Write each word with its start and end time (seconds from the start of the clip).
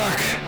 fuck. 0.00 0.39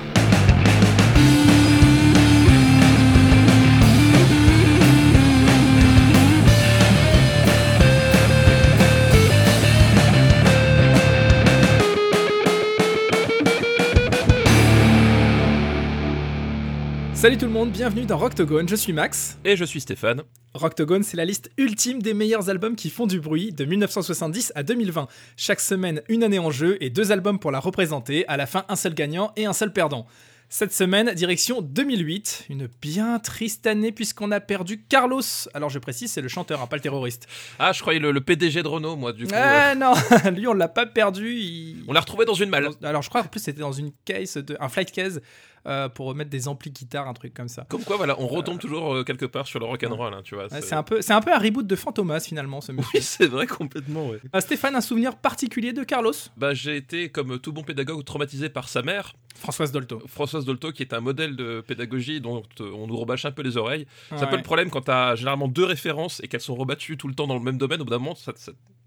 Salut 17.22 17.38
tout 17.38 17.46
le 17.46 17.52
monde, 17.52 17.70
bienvenue 17.70 18.04
dans 18.04 18.18
Rocktogone, 18.18 18.68
je 18.68 18.74
suis 18.74 18.92
Max. 18.92 19.38
Et 19.44 19.54
je 19.54 19.64
suis 19.64 19.80
Stéphane. 19.80 20.22
Rocktogone, 20.54 21.04
c'est 21.04 21.16
la 21.16 21.24
liste 21.24 21.52
ultime 21.56 22.02
des 22.02 22.14
meilleurs 22.14 22.50
albums 22.50 22.74
qui 22.74 22.90
font 22.90 23.06
du 23.06 23.20
bruit 23.20 23.52
de 23.52 23.64
1970 23.64 24.50
à 24.56 24.64
2020. 24.64 25.06
Chaque 25.36 25.60
semaine, 25.60 26.02
une 26.08 26.24
année 26.24 26.40
en 26.40 26.50
jeu 26.50 26.78
et 26.80 26.90
deux 26.90 27.12
albums 27.12 27.38
pour 27.38 27.52
la 27.52 27.60
représenter, 27.60 28.26
à 28.26 28.36
la 28.36 28.46
fin 28.46 28.64
un 28.68 28.74
seul 28.74 28.94
gagnant 28.94 29.30
et 29.36 29.46
un 29.46 29.52
seul 29.52 29.72
perdant. 29.72 30.04
Cette 30.48 30.72
semaine, 30.74 31.14
direction 31.14 31.62
2008, 31.62 32.46
une 32.50 32.68
bien 32.82 33.20
triste 33.20 33.68
année 33.68 33.92
puisqu'on 33.92 34.32
a 34.32 34.40
perdu 34.40 34.82
Carlos. 34.82 35.22
Alors 35.54 35.70
je 35.70 35.78
précise, 35.78 36.10
c'est 36.10 36.20
le 36.20 36.28
chanteur, 36.28 36.60
hein, 36.60 36.66
pas 36.66 36.76
le 36.76 36.82
terroriste. 36.82 37.28
Ah, 37.60 37.72
je 37.72 37.80
croyais 37.80 38.00
le, 38.00 38.20
PDG 38.20 38.64
de 38.64 38.68
Renault, 38.68 38.96
moi, 38.96 39.12
du 39.12 39.26
coup. 39.26 39.32
Ah 39.34 39.70
euh. 39.70 39.74
non, 39.76 39.94
lui 40.32 40.48
on 40.48 40.54
l'a 40.54 40.68
pas 40.68 40.86
perdu. 40.86 41.76
On 41.86 41.92
l'a 41.92 42.00
retrouvé 42.00 42.24
dans 42.24 42.34
une 42.34 42.50
malle. 42.50 42.68
Alors 42.82 43.00
je 43.00 43.08
crois 43.08 43.20
en 43.20 43.24
plus 43.24 43.40
c'était 43.40 43.60
dans 43.60 43.72
une 43.72 43.92
case, 44.04 44.36
de... 44.36 44.56
un 44.58 44.68
flight 44.68 44.90
case 44.90 45.22
euh, 45.66 45.88
pour 45.88 46.06
remettre 46.06 46.30
des 46.30 46.48
amplis 46.48 46.70
guitare, 46.70 47.06
un 47.06 47.12
truc 47.12 47.34
comme 47.34 47.48
ça. 47.48 47.64
Comme 47.68 47.84
quoi, 47.84 47.96
voilà, 47.96 48.20
on 48.20 48.26
retombe 48.26 48.58
toujours 48.58 48.94
euh, 48.94 49.04
quelque 49.04 49.26
part 49.26 49.46
sur 49.46 49.60
le 49.60 49.66
rock 49.66 49.84
and 49.84 49.94
roll, 49.94 50.12
hein, 50.12 50.20
tu 50.24 50.34
vois. 50.34 50.48
c'est 50.48 50.74
un 50.74 50.82
peu, 50.82 51.00
c'est 51.02 51.12
un 51.12 51.20
peu 51.20 51.32
un 51.32 51.38
reboot 51.38 51.66
de 51.66 51.76
Fantomas 51.76 52.20
finalement, 52.20 52.60
ce 52.60 52.72
monsieur. 52.72 52.90
Oui, 52.94 53.02
c'est 53.02 53.26
vrai 53.26 53.46
complètement. 53.46 54.08
Ouais. 54.08 54.18
Euh, 54.34 54.40
Stéphane, 54.40 54.74
un 54.74 54.80
souvenir 54.80 55.16
particulier 55.16 55.72
de 55.72 55.84
Carlos? 55.84 56.12
Bah, 56.36 56.52
j'ai 56.52 56.76
été 56.76 57.10
comme 57.10 57.38
tout 57.38 57.52
bon 57.52 57.62
pédagogue 57.62 58.04
traumatisé 58.04 58.48
par 58.48 58.68
sa 58.68 58.82
mère. 58.82 59.14
Françoise 59.36 59.72
Dolto. 59.72 60.02
Françoise 60.08 60.44
Dolto, 60.44 60.72
qui 60.72 60.82
est 60.82 60.92
un 60.92 61.00
modèle 61.00 61.36
de 61.36 61.62
pédagogie 61.66 62.20
dont 62.20 62.42
on 62.60 62.86
nous 62.86 62.96
rebâche 62.96 63.24
un 63.24 63.30
peu 63.30 63.42
les 63.42 63.56
oreilles. 63.56 63.86
C'est 64.10 64.22
un 64.22 64.26
peu 64.26 64.36
le 64.36 64.42
problème 64.42 64.68
quand 64.68 64.82
t'as 64.82 65.14
généralement 65.14 65.48
deux 65.48 65.64
références 65.64 66.20
et 66.22 66.28
qu'elles 66.28 66.40
sont 66.40 66.54
rebattues 66.54 66.96
tout 66.96 67.08
le 67.08 67.14
temps 67.14 67.26
dans 67.26 67.36
le 67.38 67.40
même 67.40 67.56
domaine. 67.56 67.80
Au 67.80 67.84
bout 67.84 67.90
d'un 67.90 67.98
moment, 67.98 68.14
ça, 68.14 68.32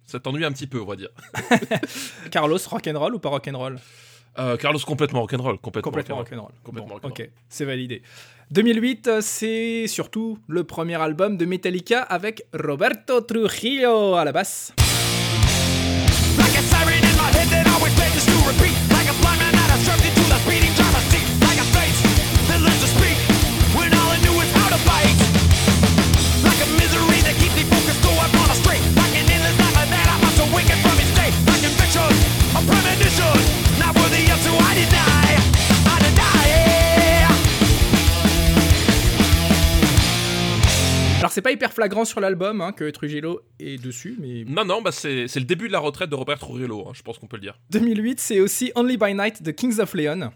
ça 0.05 0.19
t'ennuie 0.19 0.45
un 0.45 0.51
petit 0.51 0.67
peu, 0.67 0.79
on 0.81 0.85
va 0.85 0.95
dire. 0.95 1.09
Carlos, 2.31 2.59
rock'n'roll 2.69 3.15
ou 3.15 3.19
pas 3.19 3.29
rock'n'roll 3.29 3.79
euh, 4.37 4.57
Carlos 4.57 4.79
complètement 4.85 5.21
rock'n'roll, 5.21 5.57
complètement, 5.59 5.91
complètement 5.91 6.15
rock'n'roll. 6.17 6.51
Complètement 6.63 6.99
Ok, 7.03 7.29
c'est 7.49 7.65
validé. 7.65 8.01
2008, 8.51 9.07
euh, 9.07 9.21
c'est 9.21 9.87
surtout 9.87 10.37
le 10.47 10.63
premier 10.63 11.01
album 11.01 11.37
de 11.37 11.45
Metallica 11.45 12.01
avec 12.01 12.45
Roberto 12.53 13.21
Trujillo 13.21 14.15
à 14.15 14.25
la 14.25 14.31
basse. 14.31 14.73
C'est 41.35 41.41
pas 41.41 41.51
hyper 41.51 41.73
flagrant 41.73 42.05
sur 42.05 42.21
l'album 42.21 42.61
hein, 42.61 42.71
que 42.71 42.89
Trujillo 42.89 43.41
est 43.59 43.83
dessus, 43.83 44.15
mais... 44.21 44.45
Non, 44.47 44.63
non, 44.63 44.81
bah 44.81 44.93
c'est 44.93 45.25
le 45.35 45.41
début 45.41 45.67
de 45.67 45.73
la 45.73 45.79
retraite 45.79 46.09
de 46.09 46.15
Robert 46.15 46.39
Trujillo, 46.39 46.85
hein, 46.87 46.91
je 46.93 47.01
pense 47.01 47.17
qu'on 47.17 47.27
peut 47.27 47.35
le 47.35 47.41
dire. 47.41 47.59
2008, 47.71 48.21
c'est 48.21 48.39
aussi 48.39 48.71
Only 48.73 48.95
by 48.95 49.13
Night 49.13 49.43
de 49.43 49.51
Kings 49.51 49.81
of 49.81 49.93
Leon. 49.95 50.31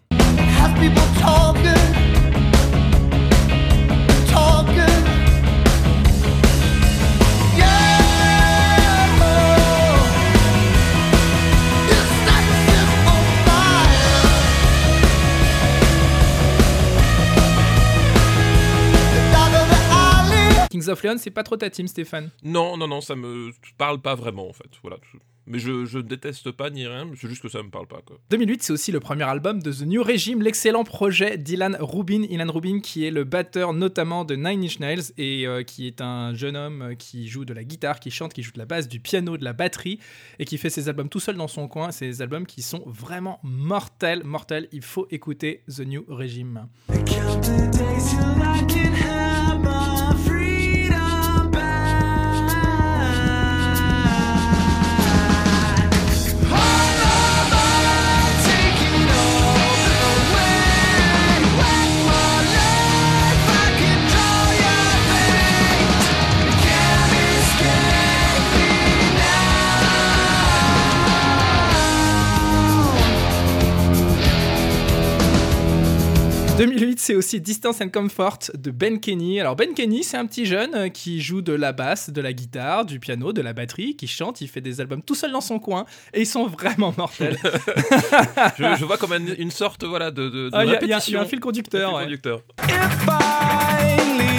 Kings 20.90 20.94
of 20.94 21.04
Leon, 21.04 21.18
c'est 21.18 21.32
pas 21.32 21.44
trop 21.44 21.58
ta 21.58 21.70
team, 21.70 21.88
Stéphane? 21.88 22.32
Non, 22.44 22.78
non, 22.78 22.88
non, 22.88 23.02
ça 23.02 23.16
me 23.16 23.52
parle 23.78 24.02
pas 24.02 24.16
vraiment, 24.16 24.50
en 24.50 24.54
fait. 24.54 24.70
Voilà. 24.82 24.98
Mais 25.46 25.58
je, 25.58 25.86
je 25.86 25.98
déteste 25.98 26.52
pas 26.52 26.70
ni 26.70 26.86
rien, 26.86 27.10
c'est 27.20 27.28
juste 27.28 27.42
que 27.42 27.50
ça 27.50 27.64
me 27.64 27.70
parle 27.70 27.88
pas. 27.88 28.02
Quoi. 28.06 28.20
2008, 28.30 28.62
c'est 28.62 28.74
aussi 28.74 28.92
le 28.92 29.00
premier 29.00 29.24
album 29.24 29.64
de 29.64 29.72
The 29.72 29.82
New 29.82 30.04
Regime, 30.04 30.44
l'excellent 30.44 30.84
projet 30.84 31.40
d'Ilan 31.40 31.72
Rubin. 31.80 32.24
Ilan 32.30 32.52
Rubin, 32.52 32.80
qui 32.82 33.06
est 33.06 33.10
le 33.10 33.24
batteur 33.24 33.74
notamment 33.74 34.26
de 34.26 34.36
Nine 34.36 34.64
Inch 34.64 34.80
Nails 34.80 35.12
et 35.18 35.48
euh, 35.48 35.64
qui 35.64 35.88
est 35.88 36.02
un 36.02 36.36
jeune 36.36 36.56
homme 36.56 36.96
qui 37.00 37.28
joue 37.28 37.46
de 37.46 37.54
la 37.54 37.64
guitare, 37.64 38.00
qui 38.00 38.12
chante, 38.12 38.32
qui 38.32 38.44
joue 38.44 38.52
de 38.52 38.60
la 38.60 38.66
basse, 38.66 38.88
du 38.88 39.00
piano, 39.00 39.38
de 39.38 39.44
la 39.44 39.54
batterie 39.54 40.00
et 40.38 40.46
qui 40.46 40.60
fait 40.60 40.70
ses 40.70 40.88
albums 40.88 41.10
tout 41.10 41.20
seul 41.20 41.36
dans 41.36 41.48
son 41.48 41.68
coin. 41.68 41.92
C'est 41.92 42.06
des 42.06 42.22
albums 42.22 42.46
qui 42.46 42.62
sont 42.62 42.84
vraiment 42.86 43.40
mortels, 43.42 44.24
mortels. 44.24 44.68
Il 44.72 44.84
faut 44.84 45.08
écouter 45.10 45.64
The 45.68 45.80
New 45.80 46.06
Regime. 46.08 46.68
2008, 76.60 77.00
c'est 77.00 77.16
aussi 77.16 77.40
Distance 77.40 77.80
and 77.80 77.88
Comfort 77.88 78.40
de 78.54 78.70
Ben 78.70 79.00
Kenny. 79.00 79.40
Alors 79.40 79.56
Ben 79.56 79.74
Kenny, 79.74 80.04
c'est 80.04 80.18
un 80.18 80.26
petit 80.26 80.46
jeune 80.46 80.76
euh, 80.76 80.90
qui 80.90 81.22
joue 81.22 81.42
de 81.42 81.54
la 81.54 81.72
basse, 81.72 82.10
de 82.10 82.20
la 82.20 82.34
guitare, 82.34 82.84
du 82.84 83.00
piano, 83.00 83.32
de 83.32 83.42
la 83.42 83.54
batterie, 83.54 83.96
qui 83.96 84.08
chante, 84.08 84.42
il 84.42 84.50
fait 84.50 84.60
des 84.60 84.82
albums 84.82 85.02
tout 85.02 85.16
seul 85.16 85.32
dans 85.32 85.40
son 85.40 85.60
coin 85.60 85.86
et 86.14 86.20
ils 86.20 86.28
sont 86.28 86.48
vraiment 86.48 86.94
mortels. 86.98 87.38
je, 88.58 88.84
vois 88.84 88.98
comme 88.98 89.14
une, 89.14 89.52
sorte 89.52 89.86
voilà 89.86 90.12
de, 90.12 90.28
de, 90.28 90.50
ah, 90.52 90.66
Il 90.66 90.90
y, 90.90 90.94
a 90.94 90.98
un 90.98 91.26
fil 91.26 91.40
conducteur. 91.40 91.96
Un 91.96 92.00
fil 92.00 92.20
conducteur. 92.20 92.42
just 92.68 94.39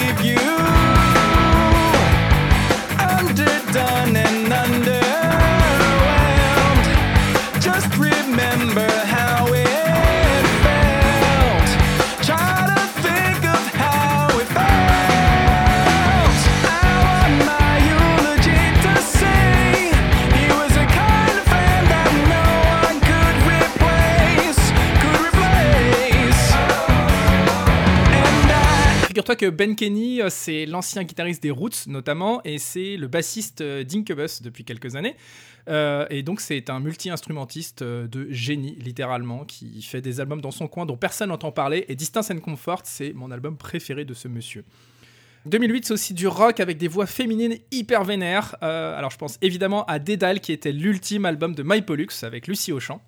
Ben 29.45 29.75
Kenny, 29.75 30.21
euh, 30.21 30.29
c'est 30.29 30.65
l'ancien 30.65 31.03
guitariste 31.03 31.41
des 31.43 31.51
Roots 31.51 31.87
notamment, 31.87 32.41
et 32.43 32.57
c'est 32.57 32.97
le 32.97 33.07
bassiste 33.07 33.61
euh, 33.61 33.83
d'Incubus 33.83 34.41
depuis 34.41 34.63
quelques 34.63 34.95
années. 34.95 35.15
Euh, 35.69 36.05
et 36.09 36.23
donc 36.23 36.41
c'est 36.41 36.69
un 36.69 36.79
multi-instrumentiste 36.79 37.83
de 37.83 38.27
génie, 38.31 38.75
littéralement, 38.79 39.45
qui 39.45 39.81
fait 39.81 40.01
des 40.01 40.19
albums 40.19 40.41
dans 40.41 40.51
son 40.51 40.67
coin 40.67 40.85
dont 40.85 40.97
personne 40.97 41.29
n'entend 41.29 41.51
parler. 41.51 41.85
Et 41.87 41.95
Distance 41.95 42.31
and 42.31 42.39
Comfort, 42.39 42.81
c'est 42.85 43.13
mon 43.13 43.31
album 43.31 43.57
préféré 43.57 44.05
de 44.05 44.13
ce 44.13 44.27
monsieur. 44.27 44.63
2008, 45.45 45.85
c'est 45.85 45.93
aussi 45.93 46.13
du 46.13 46.27
rock 46.27 46.59
avec 46.59 46.77
des 46.77 46.87
voix 46.87 47.07
féminines 47.07 47.57
hyper 47.71 48.03
vénères. 48.03 48.55
alors 48.61 49.09
je 49.09 49.17
pense 49.17 49.37
évidemment 49.41 49.85
à 49.85 49.97
Dédale, 49.97 50.39
qui 50.39 50.51
était 50.51 50.71
l'ultime 50.71 51.25
album 51.25 51.55
de 51.55 51.63
My 51.65 51.81
Pollux 51.81 52.09
avec 52.23 52.47
Lucie 52.47 52.71
Auchan. 52.71 53.01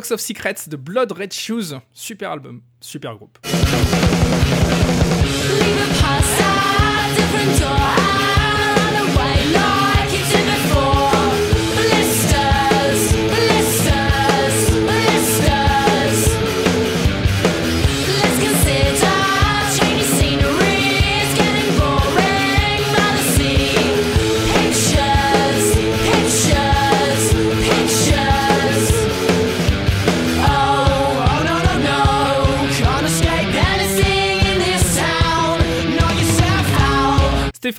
Box 0.00 0.12
of 0.12 0.20
Secrets 0.22 0.66
de 0.66 0.76
Blood 0.78 1.12
Red 1.14 1.30
Shoes. 1.30 1.74
Super 1.92 2.24
album, 2.24 2.62
super 2.80 3.14
groupe. 3.16 3.38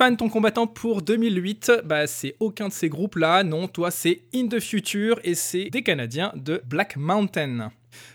Stéphane, 0.02 0.16
ton 0.16 0.28
combattant 0.28 0.66
pour 0.66 1.00
2008, 1.00 1.82
bah, 1.84 2.08
c'est 2.08 2.34
aucun 2.40 2.66
de 2.66 2.72
ces 2.72 2.88
groupes-là. 2.88 3.44
Non, 3.44 3.68
toi, 3.68 3.92
c'est 3.92 4.22
In 4.34 4.48
the 4.48 4.58
Future 4.58 5.20
et 5.22 5.36
c'est 5.36 5.70
des 5.70 5.84
Canadiens 5.84 6.32
de 6.34 6.60
Black 6.66 6.96
Mountain. 6.96 7.70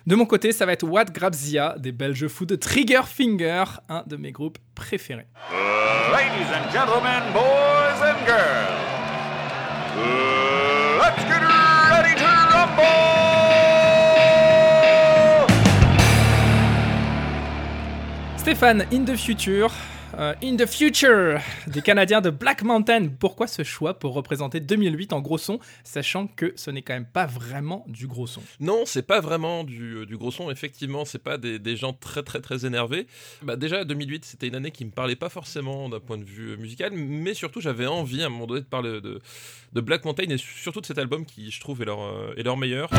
De 0.06 0.16
mon 0.18 0.26
côté, 0.26 0.52
ça 0.52 0.66
va 0.66 0.74
être 0.74 0.84
What 0.84 1.06
Grabzia 1.14 1.78
des 1.80 1.94
Belges 1.94 2.28
fous 2.28 2.46
de 2.46 2.58
Trigger 2.58 3.04
Finger, 3.06 3.64
un 3.88 4.04
de 4.06 4.18
mes 4.18 4.34
groupes 4.34 4.58
préférés. 4.76 5.28
ladies 6.12 6.52
and 6.52 6.70
gentlemen, 6.74 7.24
boys 7.32 8.04
and 8.04 8.20
girls, 8.26 8.84
let's 11.00 11.24
get 11.24 11.42
ready 11.90 12.16
to 12.20 12.28
rumble! 12.52 12.84
Stéphane, 18.36 18.86
In 18.92 19.06
the 19.06 19.16
Future, 19.16 19.70
euh, 20.18 20.34
In 20.44 20.56
the 20.56 20.66
Future 20.66 21.40
des 21.68 21.82
Canadiens 21.82 22.22
de 22.22 22.30
Black 22.30 22.64
Mountain. 22.64 23.10
Pourquoi 23.20 23.48
ce 23.48 23.64
choix 23.64 24.00
pour 24.00 24.14
représenter 24.14 24.60
2008 24.60 25.14
en 25.14 25.22
gros 25.22 25.38
son, 25.38 25.60
sachant 25.84 26.28
que 26.28 26.54
ce 26.56 26.72
n'est 26.72 26.82
quand 26.82 26.94
même 26.94 27.06
pas 27.06 27.26
vraiment 27.26 27.86
du 27.88 28.08
gros 28.08 28.28
son? 28.28 28.42
Non, 28.60 28.84
c'est 28.86 29.04
pas 29.04 29.20
vraiment 29.20 29.64
du, 29.64 29.96
euh, 29.96 30.06
gros 30.18 30.32
son. 30.32 30.50
Effectivement, 30.50 31.06
c'est 31.06 31.22
pas 31.22 31.38
des, 31.38 31.76
gens 31.76 31.94
très 31.94 32.24
très 32.24 32.42
très 32.42 32.66
énervés. 32.66 33.08
Bah, 33.44 33.56
déjà, 33.56 33.84
2008, 33.84 34.26
c'était 34.26 34.48
une 34.48 34.56
année 34.56 34.72
qui 34.72 34.86
me 34.86 34.92
parlait 34.92 35.16
pas 35.16 35.30
forcément 35.30 35.90
d'un 35.90 36.00
point 36.00 36.18
de 36.18 36.24
vue 36.24 36.52
euh, 36.52 36.58
musical, 36.58 36.92
mais 36.94 37.34
surtout, 37.34 37.62
j'avais 37.62 37.86
envie 37.86 38.24
à 38.24 38.28
un 38.28 38.30
moment 38.30 38.48
donné 38.48 38.62
de 38.62 38.66
parler 38.66 39.00
de, 39.02 39.20
Black 39.82 40.06
Mountain 40.06 40.30
et 40.30 40.38
surtout 40.38 40.82
de 40.82 40.88
cet 40.88 40.98
album 40.98 41.24
qui, 41.24 41.52
je 41.52 41.60
trouve, 41.60 41.84
est 41.84 41.86
leur, 41.86 42.00
est 42.36 42.42
leur 42.42 42.58
meilleur. 42.58 42.90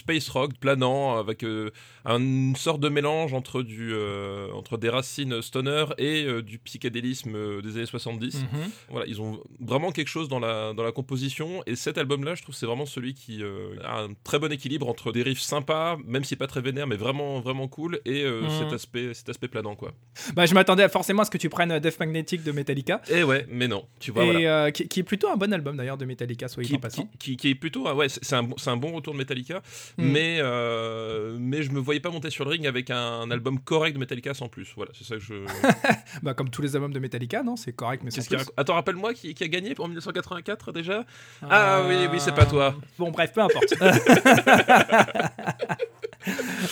Space 0.00 0.28
rock 0.30 0.52
planant 0.58 1.18
avec 1.18 1.44
euh, 1.44 1.70
une 2.06 2.56
sorte 2.56 2.80
de 2.80 2.88
mélange 2.88 3.34
entre 3.34 3.62
du 3.62 3.92
euh, 3.92 4.50
entre 4.52 4.76
des 4.76 4.88
racines 4.88 5.42
stoner 5.42 5.84
et 5.98 6.24
euh, 6.24 6.42
du 6.42 6.58
psychédélisme 6.58 7.60
des 7.62 7.76
années 7.76 7.86
70. 7.86 8.36
Mhm. 8.36 8.48
Voilà, 8.88 9.06
ils 9.06 9.20
ont 9.20 9.42
vraiment 9.60 9.92
quelque 9.92 10.08
chose 10.08 10.28
dans 10.28 10.40
la 10.40 10.72
dans 10.72 10.82
la 10.82 10.92
composition 10.92 11.62
et 11.66 11.76
cet 11.76 11.98
album 11.98 12.24
là, 12.24 12.34
je 12.34 12.42
trouve 12.42 12.54
c'est 12.54 12.66
vraiment 12.66 12.86
celui 12.86 13.14
qui 13.14 13.42
a 13.84 14.00
un 14.00 14.08
très 14.24 14.38
bon 14.38 14.50
équilibre 14.50 14.88
entre 14.88 15.12
des 15.12 15.22
riffs 15.22 15.40
sympas, 15.40 15.96
même 16.06 16.24
si 16.24 16.36
pas 16.36 16.46
très 16.46 16.60
vénère 16.60 16.86
mais 16.86 16.96
vraiment 16.96 17.40
vraiment 17.40 17.68
cool 17.68 18.00
et 18.04 18.24
mhm. 18.24 18.48
cet 18.58 18.72
aspect 18.72 19.14
cet 19.14 19.28
aspect 19.28 19.48
planant 19.48 19.76
quoi. 19.76 19.92
Bah 20.34 20.46
je 20.46 20.54
m'attendais 20.54 20.88
forcément 20.88 21.22
à 21.22 21.24
ce 21.24 21.30
que 21.30 21.38
tu 21.38 21.48
prennes 21.48 21.78
Death 21.78 22.00
Magnetic 22.00 22.42
de 22.42 22.52
Metallica. 22.52 23.02
Et 23.10 23.22
ouais, 23.22 23.46
mais 23.48 23.68
non, 23.68 23.86
tu 23.98 24.10
vois 24.10 24.24
et 24.24 24.72
qui, 24.72 25.00
est 25.00 25.02
plutôt 25.02 25.28
un 25.28 25.36
bon 25.36 25.52
album 25.52 25.76
d'ailleurs 25.76 25.98
de 25.98 26.04
Metallica, 26.04 26.48
soit 26.48 26.62
qui, 26.62 26.74
en 26.74 26.78
passant. 26.78 27.08
Qui, 27.18 27.36
qui, 27.36 27.50
est 27.50 27.54
plutôt 27.54 27.90
ouais, 27.92 28.08
c'est 28.08 28.34
un, 28.34 28.48
un 28.66 28.76
bon 28.76 28.92
retour 28.92 29.12
de 29.12 29.18
Metallica. 29.18 29.62
Mm. 29.98 30.04
Mais, 30.04 30.38
euh, 30.40 31.36
mais 31.38 31.62
je 31.62 31.70
me 31.70 31.80
voyais 31.80 32.00
pas 32.00 32.10
monter 32.10 32.30
sur 32.30 32.44
le 32.44 32.50
ring 32.50 32.66
avec 32.66 32.90
un, 32.90 33.30
album 33.30 33.60
correct 33.60 33.94
de 33.94 33.98
Metallica 33.98 34.34
sans 34.34 34.48
plus. 34.48 34.72
Voilà, 34.76 34.92
c'est 34.94 35.04
ça 35.04 35.16
que 35.16 35.22
je. 35.22 35.34
bah, 36.22 36.34
comme 36.34 36.50
tous 36.50 36.62
les 36.62 36.76
albums 36.76 36.92
de 36.92 36.98
Metallica, 36.98 37.42
non 37.42 37.56
C'est 37.56 37.72
correct, 37.72 38.02
mais 38.04 38.10
sans 38.10 38.26
plus. 38.26 38.50
Attends, 38.56 38.74
rappelle-moi 38.74 39.14
qui, 39.14 39.34
a 39.40 39.48
gagné 39.48 39.74
en 39.78 39.86
1984 39.86 40.72
déjà? 40.72 41.04
Ah 41.42 41.84
oui, 41.88 42.06
oui, 42.10 42.20
c'est 42.20 42.34
pas 42.34 42.46
toi. 42.46 42.74
Bon, 42.98 43.10
bref, 43.10 43.32
peu 43.32 43.40
importe. 43.40 43.74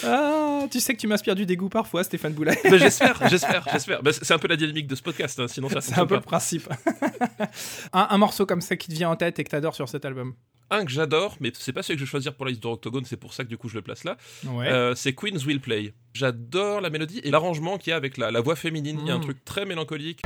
ah, 0.05 0.67
tu 0.71 0.81
sais 0.81 0.95
que 0.95 1.01
tu 1.01 1.07
m'inspires 1.07 1.35
du 1.35 1.47
dégoût 1.47 1.69
parfois, 1.69 2.05
Stéphane 2.05 2.33
Boulet. 2.33 2.59
j'espère, 2.65 3.29
j'espère, 3.29 3.67
j'espère. 3.73 4.01
C'est 4.13 4.35
un 4.35 4.39
peu 4.39 4.49
la 4.49 4.57
dynamique 4.57 4.87
de 4.87 4.95
ce 4.95 5.03
podcast, 5.03 5.39
hein, 5.41 5.49
sinon 5.49 5.69
ça 5.69 5.81
C'est 5.81 5.99
un 5.99 6.07
peu 6.07 6.17
le 6.17 6.21
principe. 6.21 6.69
un, 7.93 8.09
un, 8.11 8.19
morceau 8.19 8.47
comme 8.47 8.61
ça 8.61 8.77
qui 8.77 8.89
te 8.89 8.95
vient 8.95 9.11
en 9.11 9.17
tête 9.17 9.39
et 9.39 9.45
que 9.45 9.51
t'adores 9.51 9.75
sur 9.75 9.89
cet 9.89 10.05
album 10.05 10.35
un 10.71 10.85
que 10.85 10.91
j'adore, 10.91 11.37
mais 11.41 11.53
c'est 11.55 11.73
pas 11.73 11.83
celui 11.83 11.97
que 11.97 12.01
je 12.01 12.05
vais 12.05 12.11
choisir 12.11 12.35
pour 12.35 12.45
la 12.45 12.51
liste 12.51 12.63
de 12.63 12.69
Octogone, 12.69 13.05
c'est 13.05 13.17
pour 13.17 13.33
ça 13.33 13.45
que 13.45 13.49
du 13.49 13.57
coup 13.57 13.69
je 13.69 13.75
le 13.75 13.83
place 13.83 14.05
là. 14.05 14.17
Euh, 14.47 14.95
c'est 14.95 15.15
Queen's 15.15 15.45
Will 15.47 15.61
Play. 15.61 15.95
J'adore 16.13 16.81
la 16.81 16.91
mélodie 16.91 17.21
et 17.25 17.31
l'arrangement 17.31 17.79
qu'il 17.79 17.91
y 17.91 17.95
a 17.95 17.97
avec 17.97 18.17
la, 18.17 18.41
voix 18.41 18.57
féminine. 18.57 18.99
Il 19.01 19.09
y 19.09 19.11
a 19.11 19.15
un 19.15 19.19
mm. 19.19 19.23
truc 19.23 19.45
très 19.45 19.65
mélancolique. 19.65 20.23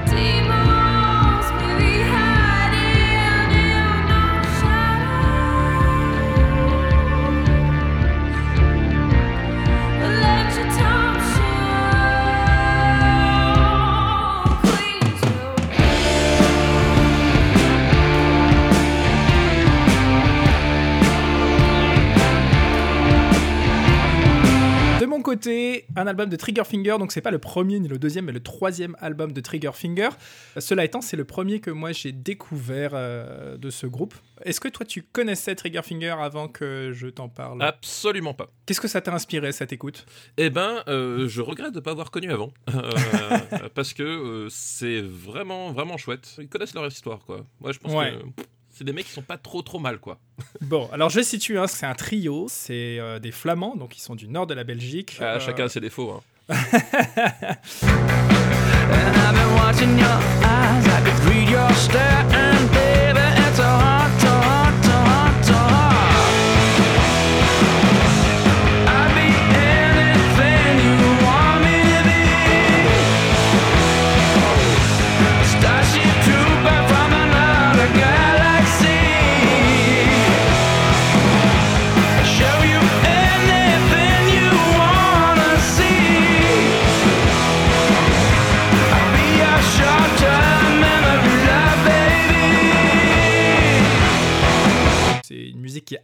Un 25.49 26.07
album 26.07 26.29
de 26.29 26.37
Triggerfinger, 26.37 26.97
donc 26.99 27.13
c'est 27.13 27.21
pas 27.21 27.31
le 27.31 27.39
premier 27.39 27.79
ni 27.81 27.89
le 27.89 27.99
deuxième, 27.99 28.27
mais 28.27 28.33
le 28.33 28.43
troisième 28.43 28.97
album 29.01 29.33
de 29.33 29.41
Triggerfinger. 29.41 30.11
Cela 30.59 30.85
étant, 30.85 31.01
c'est 31.01 31.17
le 31.17 31.25
premier 31.25 31.61
que 31.61 31.71
moi 31.71 31.93
j'ai 31.93 32.13
découvert 32.13 32.91
euh, 32.95 33.57
de 33.57 33.71
ce 33.71 33.87
groupe. 33.87 34.15
Est-ce 34.45 34.61
que 34.61 34.69
toi 34.69 34.85
tu 34.85 35.03
connaissais 35.03 35.55
Triggerfinger 35.55 36.15
avant 36.21 36.49
que 36.49 36.93
je 36.95 37.09
t'en 37.09 37.29
parle? 37.29 37.63
Absolument 37.63 38.35
pas. 38.35 38.51
Qu'est-ce 38.67 38.81
que 38.81 38.89
ça 38.89 39.01
t'a 39.01 39.13
inspiré 39.13 39.53
cette 39.53 39.73
écoute? 39.73 40.07
Eh 40.37 40.51
ben, 40.51 40.83
euh, 40.89 41.29
je 41.29 41.41
regrette 41.41 41.73
de 41.73 41.77
ne 41.77 41.81
pas 41.81 41.93
avoir 41.93 42.11
connu 42.11 42.33
avant, 42.33 42.53
euh, 42.75 43.69
parce 43.75 43.93
que 43.93 44.47
c'est 44.51 45.01
vraiment 45.01 45.73
vraiment 45.73 45.97
chouette. 45.97 46.37
Ils 46.39 46.49
connaissent 46.49 46.75
leur 46.75 46.87
histoire, 46.87 47.21
quoi. 47.21 47.45
Moi, 47.61 47.73
je 47.73 47.79
pense 47.79 47.93
que 47.93 48.43
des 48.83 48.93
mecs 48.93 49.07
qui 49.07 49.13
sont 49.13 49.23
pas 49.23 49.39
trop 49.39 49.63
trop 49.63 49.79
mal 49.79 49.99
quoi. 49.99 50.19
Bon, 50.61 50.89
alors 50.93 51.11
je 51.11 51.21
situe, 51.21 51.59
hein, 51.59 51.67
c'est 51.67 51.87
un 51.87 51.95
trio, 51.95 52.47
c'est 52.49 52.99
euh, 52.99 53.19
des 53.19 53.33
Flamands, 53.33 53.77
donc 53.77 53.97
ils 53.97 54.01
sont 54.01 54.15
du 54.15 54.29
nord 54.29 54.47
de 54.47 54.55
la 54.55 54.65
Belgique. 54.65 55.19
Ah. 55.21 55.35
Euh, 55.35 55.41
chacun 55.41 55.69
ses 55.69 55.81
défauts. 55.81 56.13
Hein. 56.13 56.21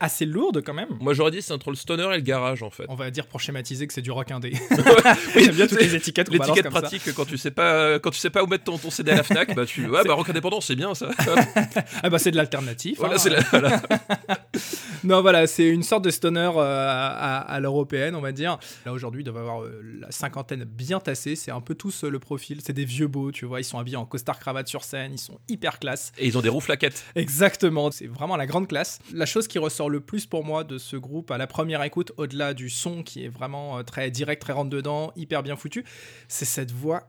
Assez 0.00 0.25
lourde 0.25 0.62
quand 0.64 0.75
même. 0.75 0.88
Moi 1.00 1.14
j'aurais 1.14 1.30
dit 1.30 1.42
c'est 1.42 1.52
entre 1.52 1.71
le 1.71 1.76
stoner 1.76 2.09
et 2.12 2.16
le 2.16 2.23
garage 2.23 2.62
en 2.62 2.71
fait. 2.71 2.85
On 2.88 2.95
va 2.95 3.11
dire 3.11 3.26
pour 3.26 3.40
schématiser 3.40 3.87
que 3.87 3.92
c'est 3.92 4.02
du 4.02 4.11
rock 4.11 4.30
indé. 4.30 4.52
oui, 5.37 5.45
J'aime 5.45 5.54
bien 5.54 5.66
toutes 5.66 5.80
les 5.80 5.95
étiquettes. 5.95 6.30
L'étiquette 6.30 6.68
pratique 6.68 7.12
quand 7.14 7.25
tu 7.25 7.38
sais 7.38 7.50
pas 7.50 7.99
quand 7.99 8.11
tu 8.11 8.18
sais 8.18 8.30
pas 8.30 8.42
où 8.42 8.47
mettre 8.47 8.64
ton, 8.64 8.78
ton 8.78 8.90
CD 8.90 9.12
à 9.12 9.16
la 9.16 9.23
Fnac, 9.23 9.54
bah 9.54 9.66
tu 9.66 9.87
ouais 9.88 10.02
bah 10.04 10.14
rock 10.14 10.28
indépendant 10.30 10.61
c'est 10.61 10.76
bien 10.76 10.95
ça. 10.95 11.11
ah 12.02 12.11
bah 12.11 12.18
c'est 12.18 12.30
de 12.30 12.37
l'alternative. 12.37 12.97
Voilà, 12.99 13.14
hein. 13.14 13.18
c'est 13.18 13.30
la, 13.30 13.40
voilà. 13.40 13.83
non 15.05 15.23
voilà 15.23 15.47
c'est 15.47 15.69
une 15.69 15.83
sorte 15.83 16.05
de 16.05 16.11
stoner 16.11 16.50
euh, 16.57 17.43
à, 17.47 17.59
l'européenne 17.61 18.14
on 18.14 18.21
va 18.21 18.33
dire. 18.33 18.59
Là 18.85 18.93
aujourd'hui 18.93 19.23
il 19.23 19.25
doit 19.25 19.40
avoir 19.40 19.62
euh, 19.62 19.81
la 20.00 20.11
cinquantaine 20.11 20.64
bien 20.64 21.00
tassée. 21.00 21.37
C'est 21.37 21.50
un 21.50 21.61
peu 21.61 21.75
tous 21.75 22.05
euh, 22.05 22.11
le 22.11 22.19
profil. 22.19 22.61
C'est 22.64 22.73
des 22.73 22.85
vieux 22.85 23.07
beaux 23.07 23.33
tu 23.33 23.45
vois. 23.45 23.61
Ils 23.61 23.64
sont 23.64 23.78
habillés 23.78 23.97
en 23.97 24.07
costard 24.07 24.38
cravate 24.38 24.69
sur 24.69 24.85
scène. 24.85 25.12
Ils 25.12 25.19
sont 25.19 25.38
hyper 25.49 25.78
classe. 25.78 26.12
Et 26.19 26.26
ils 26.26 26.38
ont 26.38 26.40
des 26.43 26.49
roues 26.49 26.61
flaquettes. 26.61 27.05
Exactement. 27.14 27.90
C'est 27.90 28.07
vraiment 28.07 28.37
la 28.37 28.47
grande 28.47 28.69
classe. 28.69 28.99
La 29.12 29.26
chose 29.26 29.49
qui 29.49 29.59
ressort 29.59 29.90
le 29.90 30.00
plus 30.00 30.26
pour 30.26 30.45
moi 30.45 30.64
de 30.64 30.78
ce 30.78 30.97
groupe 30.97 31.31
à 31.31 31.38
la 31.38 31.47
première 31.47 31.83
écoute, 31.83 32.12
au-delà 32.17 32.55
du 32.55 32.71
son 32.71 33.02
qui 33.02 33.25
est 33.25 33.28
vraiment 33.28 33.83
très 33.85 34.11
direct, 34.11 34.43
très 34.43 34.52
rentre 34.52 34.71
dedans, 34.71 35.12
hyper 35.17 35.43
bien 35.43 35.57
foutu, 35.57 35.85
c'est 36.28 36.45
cette 36.45 36.73
voix 36.73 37.09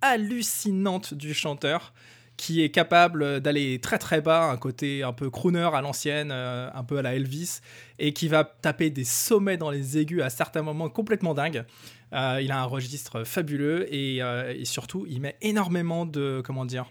hallucinante 0.00 1.14
du 1.14 1.34
chanteur 1.34 1.92
qui 2.38 2.62
est 2.62 2.70
capable 2.70 3.40
d'aller 3.40 3.78
très 3.80 3.98
très 3.98 4.22
bas, 4.22 4.44
un 4.44 4.56
côté 4.56 5.02
un 5.02 5.12
peu 5.12 5.28
crooner 5.28 5.68
à 5.74 5.82
l'ancienne, 5.82 6.30
euh, 6.32 6.70
un 6.72 6.84
peu 6.84 6.96
à 6.96 7.02
la 7.02 7.14
Elvis, 7.14 7.60
et 7.98 8.14
qui 8.14 8.28
va 8.28 8.44
taper 8.44 8.88
des 8.88 9.04
sommets 9.04 9.58
dans 9.58 9.70
les 9.70 9.98
aigus 9.98 10.22
à 10.22 10.30
certains 10.30 10.62
moments 10.62 10.88
complètement 10.88 11.34
dingues. 11.34 11.64
Euh, 12.14 12.40
il 12.42 12.50
a 12.52 12.60
un 12.60 12.64
registre 12.64 13.24
fabuleux 13.24 13.92
et, 13.92 14.18
et, 14.18 14.64
surtout 14.64 15.04
il 15.06 15.20
met 15.20 15.36
énormément 15.42 16.06
de 16.06 16.40
comment 16.42 16.64
dire 16.64 16.86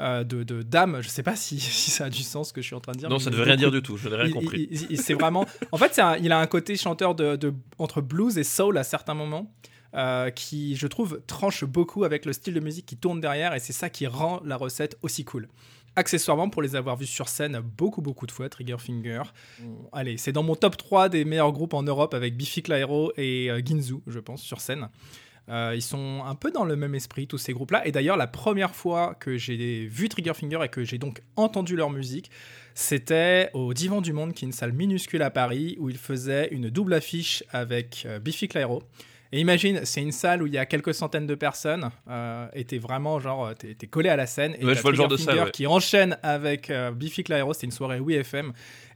euh, 0.00 0.24
de, 0.24 0.44
de 0.44 0.62
dame. 0.62 1.00
Je 1.02 1.08
sais 1.08 1.22
pas 1.22 1.36
si, 1.36 1.60
si, 1.60 1.90
ça 1.90 2.06
a 2.06 2.10
du 2.10 2.22
sens 2.22 2.48
ce 2.48 2.52
que 2.52 2.62
je 2.62 2.66
suis 2.66 2.76
en 2.76 2.80
train 2.80 2.92
de 2.92 2.98
dire. 2.98 3.10
Non, 3.10 3.18
ça 3.18 3.28
ne 3.30 3.36
veut 3.36 3.42
rien 3.42 3.56
dire 3.56 3.70
du 3.70 3.82
tout. 3.82 3.98
Je 3.98 4.08
n'ai 4.08 4.16
rien 4.16 4.32
compris. 4.32 4.68
C'est 4.94 5.14
vraiment. 5.14 5.46
En 5.72 5.78
fait, 5.78 6.00
il 6.20 6.32
a 6.32 6.38
un 6.38 6.46
côté 6.46 6.76
chanteur 6.76 7.14
de, 7.14 7.36
de, 7.36 7.52
entre 7.78 8.00
blues 8.00 8.38
et 8.38 8.44
soul 8.44 8.78
à 8.78 8.84
certains 8.84 9.14
moments. 9.14 9.52
Euh, 9.94 10.30
qui, 10.30 10.76
je 10.76 10.86
trouve, 10.86 11.20
tranche 11.26 11.64
beaucoup 11.64 12.04
avec 12.04 12.24
le 12.24 12.32
style 12.32 12.54
de 12.54 12.60
musique 12.60 12.86
qui 12.86 12.96
tourne 12.96 13.20
derrière, 13.20 13.54
et 13.54 13.58
c'est 13.58 13.72
ça 13.72 13.90
qui 13.90 14.06
rend 14.06 14.40
la 14.44 14.56
recette 14.56 14.96
aussi 15.02 15.24
cool. 15.24 15.48
Accessoirement, 15.96 16.48
pour 16.48 16.62
les 16.62 16.76
avoir 16.76 16.96
vus 16.96 17.06
sur 17.06 17.28
scène 17.28 17.58
beaucoup, 17.58 18.00
beaucoup 18.00 18.24
de 18.24 18.30
fois, 18.30 18.48
Triggerfinger, 18.48 19.22
mm. 19.58 19.64
allez, 19.92 20.16
c'est 20.16 20.30
dans 20.30 20.44
mon 20.44 20.54
top 20.54 20.76
3 20.76 21.08
des 21.08 21.24
meilleurs 21.24 21.50
groupes 21.50 21.74
en 21.74 21.82
Europe 21.82 22.14
avec 22.14 22.36
Biffy 22.36 22.62
Clyro 22.62 23.12
et 23.16 23.50
euh, 23.50 23.60
Ginzu, 23.64 23.96
je 24.06 24.20
pense, 24.20 24.42
sur 24.42 24.60
scène. 24.60 24.88
Euh, 25.48 25.72
ils 25.74 25.82
sont 25.82 26.22
un 26.24 26.36
peu 26.36 26.52
dans 26.52 26.64
le 26.64 26.76
même 26.76 26.94
esprit, 26.94 27.26
tous 27.26 27.38
ces 27.38 27.52
groupes-là. 27.52 27.84
Et 27.86 27.90
d'ailleurs, 27.90 28.16
la 28.16 28.28
première 28.28 28.74
fois 28.74 29.16
que 29.18 29.36
j'ai 29.36 29.86
vu 29.86 30.08
Triggerfinger 30.08 30.60
et 30.62 30.68
que 30.68 30.84
j'ai 30.84 30.98
donc 30.98 31.22
entendu 31.34 31.74
leur 31.74 31.90
musique, 31.90 32.30
c'était 32.74 33.50
au 33.52 33.74
Divan 33.74 34.00
du 34.00 34.12
Monde, 34.12 34.32
qui 34.32 34.44
est 34.44 34.48
une 34.48 34.52
salle 34.52 34.72
minuscule 34.72 35.22
à 35.22 35.30
Paris, 35.30 35.76
où 35.80 35.90
ils 35.90 35.98
faisaient 35.98 36.48
une 36.52 36.70
double 36.70 36.94
affiche 36.94 37.42
avec 37.50 38.04
euh, 38.06 38.20
Biffy 38.20 38.46
Clyro. 38.46 38.84
Et 39.32 39.40
imagine, 39.40 39.80
c'est 39.84 40.02
une 40.02 40.12
salle 40.12 40.42
où 40.42 40.46
il 40.46 40.54
y 40.54 40.58
a 40.58 40.66
quelques 40.66 40.94
centaines 40.94 41.26
de 41.26 41.34
personnes, 41.34 41.90
euh, 42.08 42.48
et 42.52 42.64
t'es 42.64 42.78
vraiment 42.78 43.20
genre, 43.20 43.54
t'es, 43.54 43.74
collé 43.86 44.08
à 44.08 44.16
la 44.16 44.26
scène, 44.26 44.56
et 44.58 44.64
ouais, 44.64 44.74
je 44.74 44.82
vois 44.82 44.90
le 44.90 44.96
genre 44.96 45.08
de 45.08 45.16
salle, 45.16 45.50
qui 45.52 45.66
enchaîne 45.66 46.18
avec 46.22 46.72
Biffy 46.94 47.22
Clyro, 47.22 47.52
c'était 47.52 47.66
une 47.66 47.72
soirée 47.72 48.00
Oui 48.00 48.14
FM, 48.14 48.52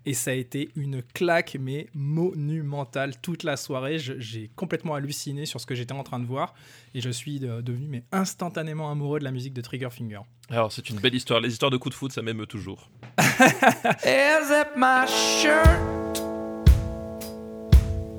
et 0.07 0.13
ça 0.13 0.33
a 0.33 0.35
été 0.35 0.71
une 0.77 1.03
claque, 1.03 1.57
mais 1.59 1.87
monumentale 1.95 3.15
toute 3.23 3.43
la 3.43 3.57
soirée. 3.57 3.99
J'ai 3.99 4.51
complètement 4.55 4.95
halluciné 4.95 5.47
sur 5.47 5.61
ce 5.61 5.67
que 5.67 5.75
j'étais 5.75 5.95
en 5.95 6.03
train 6.03 6.21
de 6.21 6.27
voir. 6.27 6.55
Et 6.95 7.01
je 7.01 7.11
suis 7.11 7.41
devenu 7.41 7.89
mais 7.89 8.05
instantanément 8.13 8.91
amoureux 8.91 9.19
de 9.19 9.25
la 9.25 9.31
musique 9.31 9.55
de 9.55 9.63
Triggerfinger. 9.63 10.21
Alors, 10.51 10.73
c'est 10.73 10.91
une 10.91 11.01
belle 11.01 11.15
histoire. 11.15 11.41
Les 11.41 11.51
histoires 11.51 11.71
de 11.71 11.79
coups 11.79 11.95
de 11.95 11.99
foot, 11.99 12.13
ça 12.13 12.21
m'aime 12.21 12.47
toujours. 12.47 12.91
Is 13.19 14.51
it 14.51 14.77
my 14.77 15.07
shirt? 15.07 15.81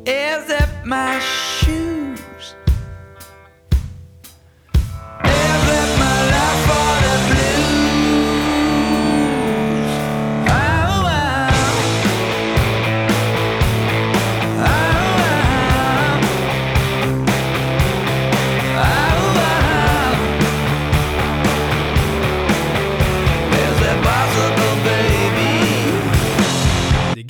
Is 0.07 0.49
it 0.49 0.85
my 0.85 1.19
shoes? 1.19 1.44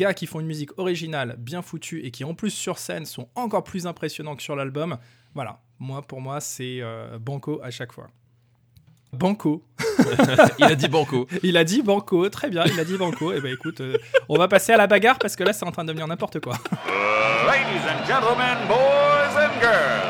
Gars 0.06 0.14
qui 0.14 0.28
font 0.28 0.40
une 0.40 0.46
musique 0.46 0.78
originale, 0.78 1.36
bien 1.40 1.64
foutue 1.64 2.06
et 2.06 2.12
qui 2.12 2.24
en 2.24 2.36
plus 2.36 2.52
sur 2.52 2.78
scène 2.78 3.06
sont 3.06 3.28
encore 3.34 3.64
plus 3.64 3.88
impressionnants 3.88 4.36
que 4.36 4.44
sur 4.44 4.56
l'album. 4.56 4.98
Voilà, 5.34 5.62
moi 5.80 6.04
pour 6.04 6.22
moi 6.22 6.40
c'est 6.40 6.78
euh, 6.82 7.18
Banco 7.20 7.60
à 7.64 7.72
chaque 7.72 7.92
fois. 7.92 8.08
Banco. 9.12 9.64
il 10.60 10.66
a 10.66 10.76
dit 10.76 10.88
Banco. 10.88 11.28
il 11.44 11.58
a 11.58 11.64
dit 11.64 11.82
Banco, 11.82 12.30
très 12.30 12.50
bien, 12.52 12.66
il 12.66 12.80
a 12.80 12.84
dit 12.84 12.98
Banco. 12.98 13.34
Et 13.34 13.38
eh 13.38 13.42
ben 13.42 13.52
écoute, 13.52 13.82
euh, 13.82 13.98
on 14.30 14.38
va 14.38 14.48
passer 14.48 14.74
à 14.74 14.78
la 14.78 14.86
bagarre 14.86 15.18
parce 15.18 15.36
que 15.36 15.44
là 15.44 15.54
c'est 15.54 15.66
en 15.66 15.72
train 15.72 15.84
de 15.84 15.88
devenir 15.88 16.08
n'importe 16.08 16.40
quoi. 16.40 16.54
ladies 17.48 17.86
and 17.90 18.06
gentlemen, 18.06 18.58
boys 18.68 19.36
and 19.38 19.60
girls, 19.60 20.06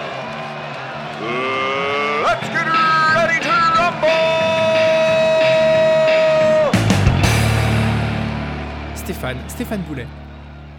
let's 2.25 2.49
get 2.49 2.74
Stéphane, 9.25 9.49
Stéphane 9.49 9.81
Boulet. 9.81 10.05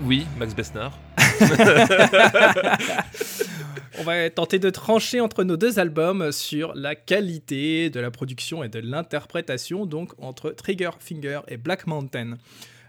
Oui, 0.02 0.24
Max 0.38 0.54
Besnard. 0.54 0.96
On 3.98 4.04
va 4.04 4.30
tenter 4.30 4.60
de 4.60 4.70
trancher 4.70 5.20
entre 5.20 5.42
nos 5.42 5.56
deux 5.56 5.80
albums 5.80 6.30
sur 6.30 6.72
la 6.76 6.94
qualité 6.94 7.90
de 7.90 7.98
la 7.98 8.12
production 8.12 8.62
et 8.62 8.68
de 8.68 8.78
l'interprétation, 8.78 9.84
donc 9.84 10.12
entre 10.22 10.50
Trigger 10.50 10.90
Finger 11.00 11.40
et 11.48 11.56
Black 11.56 11.88
Mountain. 11.88 12.38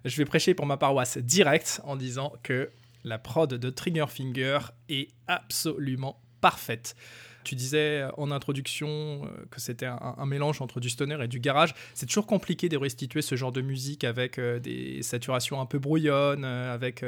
Je 0.06 0.16
vais 0.18 0.26
prêcher 0.26 0.54
pour 0.54 0.68
ma 0.68 0.78
paroisse 0.78 1.18
directe 1.18 1.82
en 1.86 1.96
disant 1.96 2.34
que 2.44 2.70
la 3.04 3.18
prod 3.18 3.52
de 3.52 3.70
Trigger 3.72 4.06
Finger 4.10 4.60
est 4.90 5.08
absolument 5.26 6.22
parfaite. 6.40 6.96
Tu 7.48 7.56
disais 7.56 8.02
euh, 8.02 8.10
en 8.18 8.30
introduction 8.32 9.22
euh, 9.24 9.46
que 9.50 9.62
c'était 9.62 9.86
un, 9.86 10.26
mélange 10.26 10.62
entre 10.62 10.82
du 10.82 10.90
stoner 10.90 11.18
et 11.24 11.30
du 11.30 11.40
garage. 11.40 11.74
C'est 11.94 12.06
toujours 12.06 12.28
compliqué 12.28 12.68
de 12.68 12.76
restituer 12.76 13.22
ce 13.22 13.36
genre 13.36 13.54
de 13.54 13.62
musique 13.62 14.04
avec 14.04 14.38
euh, 14.38 14.60
des 14.60 15.02
saturations 15.02 15.62
un 15.62 15.66
peu 15.66 15.80
brouillonnes, 15.80 16.44
avec 16.44 17.06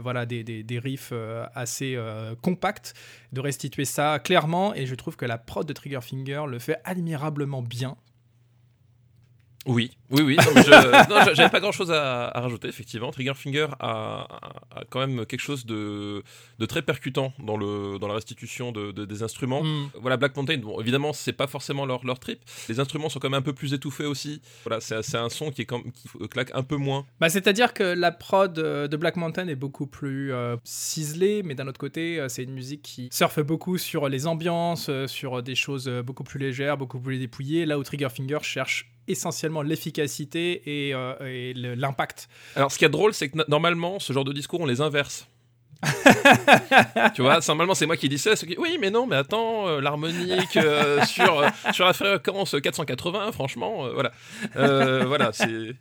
voilà, 0.00 0.26
des, 0.26 0.44
des, 0.44 0.78
riffs 0.78 1.12
assez 1.54 1.98
compacts, 2.40 2.94
de 3.32 3.40
restituer 3.40 3.84
ça 3.84 4.20
clairement. 4.20 4.74
Et 4.74 4.86
je 4.86 4.94
trouve 4.94 5.16
que 5.16 5.24
la 5.24 5.38
prod 5.38 5.66
de 5.66 5.72
Triggerfinger 5.72 6.44
le 6.48 6.60
fait 6.60 6.80
admirablement 6.84 7.62
bien. 7.62 7.96
Oui, 9.66 9.96
oui, 10.10 10.22
oui. 10.22 10.36
je, 10.56 11.34
j'avais 11.34 11.50
pas 11.50 11.60
grand 11.60 11.72
chose 11.72 11.90
à, 11.90 12.30
rajouter, 12.34 12.68
effectivement. 12.68 13.10
Triggerfinger 13.10 13.68
a, 13.80 14.26
a, 14.70 14.84
quand 14.90 15.00
même 15.00 15.26
quelque 15.26 15.40
chose 15.40 15.64
de, 15.66 16.22
de, 16.58 16.66
très 16.66 16.82
percutant 16.82 17.32
dans, 17.38 17.56
le, 17.56 17.98
dans 17.98 18.08
la 18.08 18.14
restitution 18.14 18.72
de, 18.72 18.92
des 18.92 19.22
instruments. 19.22 19.62
Mm. 19.62 19.90
Voilà, 20.00 20.16
Black 20.16 20.36
Mountain, 20.36 20.58
bon, 20.58 20.80
évidemment, 20.80 21.12
c'est 21.12 21.32
pas 21.32 21.46
forcément 21.46 21.86
leur, 21.86 22.04
leur 22.04 22.18
trip. 22.18 22.40
Les 22.68 22.80
instruments 22.80 23.08
sont 23.08 23.18
quand 23.18 23.30
même 23.30 23.38
un 23.38 23.42
peu 23.42 23.52
plus 23.52 23.72
étouffés 23.72 24.06
aussi. 24.06 24.42
Voilà, 24.64 24.80
c'est, 24.80 25.16
un 25.16 25.28
son 25.28 25.50
qui, 25.50 25.62
est 25.62 25.66
qui 25.66 26.08
claque 26.30 26.50
un 26.54 26.62
peu 26.62 26.76
moins. 26.76 27.06
Bah, 27.20 27.28
c'est-à-dire 27.28 27.72
que 27.72 27.82
la 27.82 28.12
prod 28.12 28.52
de 28.52 28.96
Black 28.96 29.16
Mountain 29.16 29.48
est 29.48 29.54
beaucoup 29.54 29.86
plus 29.86 30.32
euh, 30.32 30.56
ciselée, 30.64 31.42
mais 31.42 31.54
d'un 31.54 31.66
autre 31.66 31.78
côté, 31.78 32.20
euh, 32.20 32.28
c'est 32.28 32.42
une 32.42 32.52
musique 32.52 32.82
qui 32.82 33.08
surfe 33.12 33.40
beaucoup 33.40 33.78
sur 33.78 34.08
les 34.08 34.26
ambiances, 34.26 34.88
euh, 34.88 35.06
sur 35.06 35.42
des 35.42 35.54
choses 35.54 35.88
beaucoup 35.88 36.24
plus 36.24 36.38
légères, 36.38 36.76
beaucoup 36.76 37.00
plus 37.00 37.18
dépouillées, 37.18 37.66
là 37.66 37.78
où 37.78 37.82
Triggerfinger 37.82 38.38
cherche 38.42 38.93
essentiellement 39.08 39.62
l'efficacité 39.62 40.88
et, 40.88 40.94
euh, 40.94 41.52
l'impact. 41.76 42.28
Alors, 42.56 42.72
ce 42.72 42.78
qui 42.78 42.84
est 42.84 42.88
drôle, 42.88 43.14
c'est 43.14 43.28
que 43.28 43.38
normalement, 43.48 43.98
ce 43.98 44.12
genre 44.12 44.24
de 44.24 44.32
discours, 44.32 44.60
on 44.60 44.66
les 44.66 44.80
inverse. 44.80 45.26
tu 47.14 47.20
vois, 47.20 47.40
normalement 47.46 47.74
c'est 47.74 47.84
moi 47.84 47.98
qui 47.98 48.08
dis 48.08 48.16
ça. 48.16 48.30
Oui, 48.56 48.78
mais 48.80 48.90
non, 48.90 49.06
mais 49.06 49.16
attends, 49.16 49.68
euh, 49.68 49.80
l'harmonique 49.82 50.56
euh, 50.56 51.04
sur, 51.06 51.44
sur 51.74 51.84
la 51.84 51.92
fréquence 51.92 52.56
480, 52.62 53.32
franchement, 53.32 53.86
voilà. 53.92 54.10
voilà, 54.54 55.30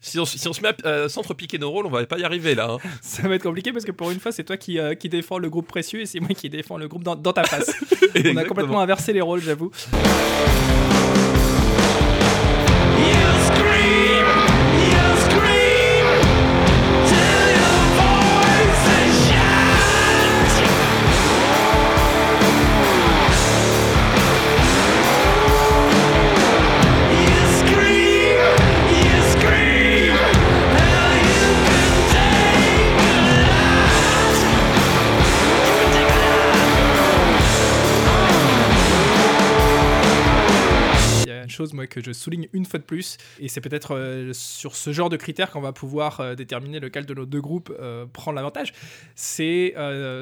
si 0.02 0.20
on, 0.20 0.26
si 0.26 0.46
on 0.46 0.52
se 0.52 0.60
met 0.60 0.76
à 0.86 1.08
s'entrepiquer 1.08 1.58
nos 1.58 1.72
rôles, 1.72 1.86
on 1.86 1.90
va 1.90 2.06
pas 2.06 2.18
y 2.18 2.26
arriver 2.26 2.54
là. 2.54 2.72
Hein. 2.72 2.78
Ça 3.02 3.26
va 3.30 3.36
être 3.36 3.44
compliqué 3.44 3.72
parce 3.72 3.86
que 3.86 3.94
pour 3.94 4.12
une 4.12 4.20
fois, 4.20 4.34
c'est 4.34 4.44
toi 4.44 4.58
qui, 4.58 4.78
qui 5.00 5.08
défends 5.08 5.38
le 5.38 5.50
groupe 5.50 5.68
précieux 5.68 6.02
et 6.02 6.06
c'est 6.06 6.20
moi 6.20 6.32
qui 6.36 6.50
défends 6.50 6.76
le 6.76 6.90
groupe 6.90 7.04
dans, 7.04 7.16
dans 7.16 7.32
ta 7.32 7.46
face. 7.46 7.74
on 8.14 8.36
a 8.36 8.44
complètement 8.44 8.82
inversé 8.82 9.14
les 9.14 9.22
rôles, 9.22 9.42
j'avoue. 9.42 9.72
Chose 13.04 13.33
je 42.04 42.12
souligne 42.12 42.48
une 42.54 42.66
fois 42.66 42.80
de 42.80 42.84
plus, 42.84 43.18
et 43.40 43.48
c'est 43.48 43.62
peut-être 43.62 43.96
euh, 43.96 44.32
sur 44.34 44.76
ce 44.76 44.92
genre 44.92 45.10
de 45.10 45.18
critères 45.18 45.52
qu'on 45.52 45.62
va 45.62 45.74
pouvoir 45.74 46.20
euh, 46.20 46.36
déterminer 46.36 46.80
lequel 46.80 47.06
de 47.06 47.14
nos 47.14 47.26
deux 47.26 47.42
groupes 47.42 47.74
euh, 47.80 48.06
prend 48.12 48.32
l'avantage. 48.32 48.74
C'est 49.16 49.74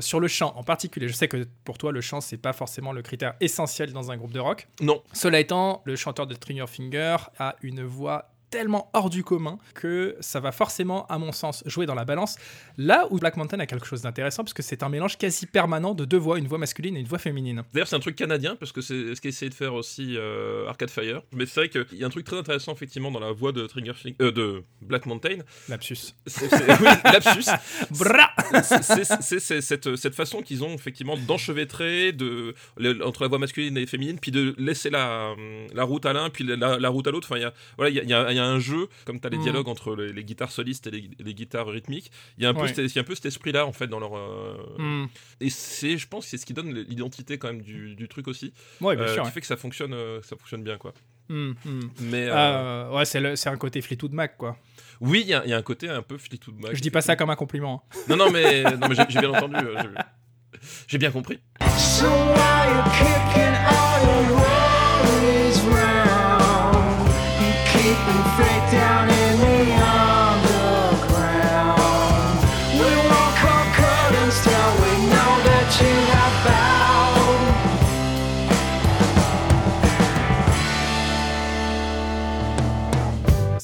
sur 0.02 0.20
le 0.20 0.28
chant 0.28 0.54
en 0.56 0.64
particulier. 0.64 1.08
Je 1.08 1.14
sais 1.14 1.28
que 1.28 1.46
pour 1.64 1.78
toi 1.78 1.92
le 1.92 2.02
chant 2.02 2.22
c'est 2.22 2.38
pas 2.38 2.54
forcément 2.54 2.92
le 2.92 3.02
critère 3.02 3.34
essentiel 3.40 3.94
dans 3.94 4.12
un 4.12 4.18
groupe 4.18 4.32
de 4.32 4.40
rock. 4.40 4.68
Non, 4.82 5.02
Cela 5.14 5.40
étant, 5.40 5.82
le 5.86 5.96
chanteur 5.96 6.28
de 6.28 6.36
Trigger 6.36 6.66
Finger 6.68 7.18
a 7.40 7.56
une 7.62 7.84
voix 7.84 8.31
tellement 8.52 8.90
hors 8.94 9.10
du 9.10 9.24
commun 9.24 9.58
que 9.74 10.16
ça 10.20 10.40
va 10.40 10.52
forcément, 10.52 11.08
à 11.08 11.18
mon 11.18 11.32
sens, 11.32 11.64
jouer 11.66 11.86
dans 11.88 11.96
la 11.96 12.06
balance. 12.06 12.36
Là 12.78 13.08
où 13.10 13.18
Black 13.18 13.38
Mountain 13.38 13.60
a 13.60 13.66
quelque 13.66 13.88
chose 13.88 14.02
d'intéressant, 14.04 14.44
parce 14.44 14.54
que 14.54 14.62
c'est 14.62 14.84
un 14.84 14.90
mélange 14.90 15.18
quasi 15.18 15.46
permanent 15.48 15.94
de 15.96 16.06
deux 16.06 16.18
voix, 16.18 16.38
une 16.38 16.48
voix 16.48 16.58
masculine 16.60 16.96
et 16.98 17.00
une 17.00 17.08
voix 17.08 17.18
féminine. 17.18 17.64
D'ailleurs, 17.74 17.88
c'est 17.88 17.96
un 17.96 18.00
truc 18.00 18.16
canadien 18.16 18.56
parce 18.58 18.72
que 18.72 18.82
c'est 18.82 19.16
ce 19.16 19.22
qu'a 19.22 19.30
essayé 19.30 19.50
de 19.50 19.56
faire 19.56 19.74
aussi 19.74 20.16
euh, 20.18 20.68
Arcade 20.68 20.90
Fire. 20.92 21.22
Mais 21.32 21.46
c'est 21.46 21.62
vrai 21.62 21.70
qu'il 21.70 21.98
y 21.98 22.04
a 22.04 22.08
un 22.08 22.10
truc 22.12 22.26
très 22.26 22.38
intéressant 22.38 22.74
effectivement 22.74 23.10
dans 23.10 23.20
la 23.20 23.32
voix 23.32 23.52
de 23.52 23.66
Trigger 23.66 23.94
Fing- 23.94 24.16
euh, 24.22 24.32
de 24.32 24.64
Black 24.82 25.06
Mountain. 25.08 25.38
Lapsus. 25.70 26.14
Oui, 26.82 26.88
lapsus. 27.06 27.50
C'est- 29.22 29.62
cette, 29.62 29.96
cette 29.96 30.16
façon 30.16 30.42
qu'ils 30.42 30.64
ont 30.64 30.74
effectivement 30.74 31.16
d'enchevêtrer 31.18 32.12
de, 32.12 32.54
le- 32.78 33.06
entre 33.06 33.22
la 33.24 33.28
voix 33.30 33.40
masculine 33.40 33.78
et 33.78 33.86
féminine, 33.86 34.20
puis 34.20 34.32
de 34.32 34.54
laisser 34.58 34.90
la, 34.90 35.34
la 35.74 35.84
route 35.84 36.06
à 36.06 36.14
l'un, 36.14 36.30
puis 36.30 36.44
la, 36.44 36.78
la 36.78 36.90
route 36.90 37.08
à 37.08 37.12
l'autre. 37.12 37.28
Enfin, 37.30 37.38
il 37.40 37.44
y 37.44 37.46
a, 37.46 37.54
voilà, 37.78 37.90
il 37.90 37.96
y 37.96 38.00
a, 38.00 38.04
il 38.04 38.10
y 38.10 38.14
a- 38.14 38.32
il 38.32 38.36
y 38.36 38.40
a 38.40 38.41
un 38.44 38.60
jeu, 38.60 38.88
comme 39.06 39.20
tu 39.20 39.28
as 39.28 39.30
les 39.30 39.38
Mm. 39.38 39.44
dialogues 39.44 39.68
entre 39.68 39.96
les, 39.96 40.14
les 40.14 40.24
guitares 40.24 40.52
solistes 40.52 40.88
et 40.88 40.92
les, 40.92 41.10
les 41.20 41.34
guitares 41.34 41.68
rythmiques. 41.68 42.12
Il 42.38 42.44
y 42.44 42.46
a 42.46 42.50
un 42.50 42.54
peu, 42.54 42.62
Ouais. 42.62 42.68
cet, 42.74 42.80
il 42.92 42.96
y 42.96 43.00
a 43.00 43.02
un 43.02 43.06
peu 43.06 43.16
cet 43.16 43.26
esprit-là 43.26 43.66
en 43.66 43.74
fait 43.74 43.88
dans 43.88 44.00
leur. 44.00 44.16
euh, 44.18 44.58
Hmm. 44.78 45.06
Et 45.40 45.50
c'est, 45.50 45.98
je 45.98 46.08
pense, 46.08 46.26
que 46.26 46.30
c'est 46.32 46.38
ce 46.38 46.46
qui 46.46 46.54
donne 46.54 46.74
l'identité 46.74 47.38
quand 47.38 47.48
même 47.48 47.62
du, 47.62 47.96
du 47.96 48.08
truc 48.08 48.28
aussi, 48.28 48.54
Ouais, 48.82 48.96
bien 48.96 49.06
euh, 49.06 49.14
sûr. 49.14 49.24
qui 49.24 49.28
ouais. 49.28 49.34
fait 49.34 49.42
que 49.42 49.48
ça 49.48 49.58
fonctionne, 49.58 49.94
euh, 49.94 50.22
ça 50.22 50.36
fonctionne 50.36 50.64
bien 50.64 50.78
quoi. 50.78 50.94
Hmm. 51.30 51.54
Mais 52.02 52.28
euh, 52.28 52.36
Euh, 52.36 52.90
ouais, 52.98 53.06
c'est 53.06 53.20
le- 53.22 53.36
c'est 53.36 53.50
un 53.50 53.58
côté 53.58 53.82
Fleetwood 53.82 54.12
Mac, 54.14 54.38
quoi. 54.38 54.58
oui, 55.00 55.22
il 55.24 55.28
y, 55.30 55.34
a- 55.34 55.44
il 55.46 55.50
y 55.50 55.54
a 55.54 55.58
un 55.58 55.62
côté 55.62 55.88
un 55.90 56.02
peu 56.02 56.18
Fleetwood 56.18 56.60
Mac. 56.60 56.76
Je 56.76 56.82
dis 56.82 56.92
pas 56.92 57.02
ça 57.02 57.16
comme 57.16 57.30
un 57.30 57.36
compliment. 57.36 57.84
hein. 57.94 58.00
Non, 58.10 58.18
non, 58.18 58.32
mais, 58.32 58.64
non, 58.78 58.88
mais 58.90 58.96
j'ai, 58.96 59.04
j'ai 59.10 59.20
bien 59.20 59.30
entendu. 59.30 59.56
j'ai- 59.82 60.60
J'ai 60.88 60.98
bien 60.98 61.12
compris. 61.12 61.40
So 61.78 62.06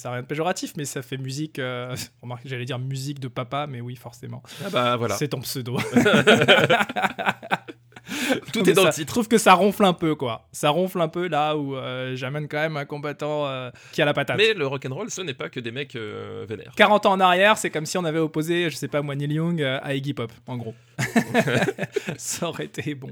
Ça 0.08 0.12
n'a 0.12 0.16
rien 0.16 0.22
de 0.24 0.28
péjoratif, 0.28 0.72
mais 0.78 0.86
ça 0.86 1.02
fait 1.02 1.18
musique. 1.18 1.60
euh, 1.60 1.94
remarque, 2.22 2.44
J'allais 2.46 2.64
dire 2.64 2.80
musique 2.80 3.20
de 3.20 3.28
papa, 3.28 3.68
mais 3.68 3.82
oui, 3.82 3.98
forcément. 3.98 4.42
Ah 4.64 4.70
bah 4.70 4.96
voilà. 4.96 5.18
C'est 5.18 5.28
ton 5.28 5.42
pseudo. 5.42 5.78
Tout 8.54 8.62
Mais 8.64 8.72
est 8.72 8.74
dans 8.74 8.82
ça- 8.84 8.88
le 8.90 8.94
titre. 8.94 9.08
Je 9.08 9.14
trouve 9.14 9.28
que 9.28 9.38
ça 9.38 9.54
ronfle 9.54 9.84
un 9.86 9.94
peu, 9.94 10.16
quoi. 10.16 10.48
Ça 10.52 10.70
ronfle 10.70 11.02
un 11.02 11.08
peu 11.08 11.28
là 11.28 11.56
où 11.58 11.76
euh, 11.76 12.16
j'amène 12.16 12.48
quand 12.48 12.58
même 12.60 12.78
un 12.78 12.86
combattant 12.86 13.48
euh, 13.48 13.70
qui 13.92 14.02
a 14.02 14.06
la 14.06 14.14
patate. 14.14 14.38
Mais 14.38 14.54
le 14.54 14.66
rock'n'roll, 14.68 15.10
ce 15.10 15.22
n'est 15.22 15.34
pas 15.34 15.50
que 15.50 15.60
des 15.60 15.72
mecs 15.72 15.96
euh, 15.96 16.46
vénères. 16.48 16.74
40 16.76 17.06
ans 17.06 17.12
en 17.14 17.20
arrière, 17.20 17.58
c'est 17.58 17.70
comme 17.70 17.86
si 17.86 17.98
on 17.98 18.06
avait 18.06 18.20
opposé, 18.20 18.70
je 18.70 18.76
sais 18.76 18.88
pas 18.88 19.02
moi, 19.02 19.16
Neil 19.16 19.34
Young 19.34 19.62
euh, 19.62 19.80
à 19.82 19.94
Iggy 19.96 20.14
Pop, 20.14 20.32
en 20.48 20.58
gros. 20.58 20.74
ça 22.18 22.48
aurait 22.50 22.66
été, 22.66 22.96
bon, 22.96 23.12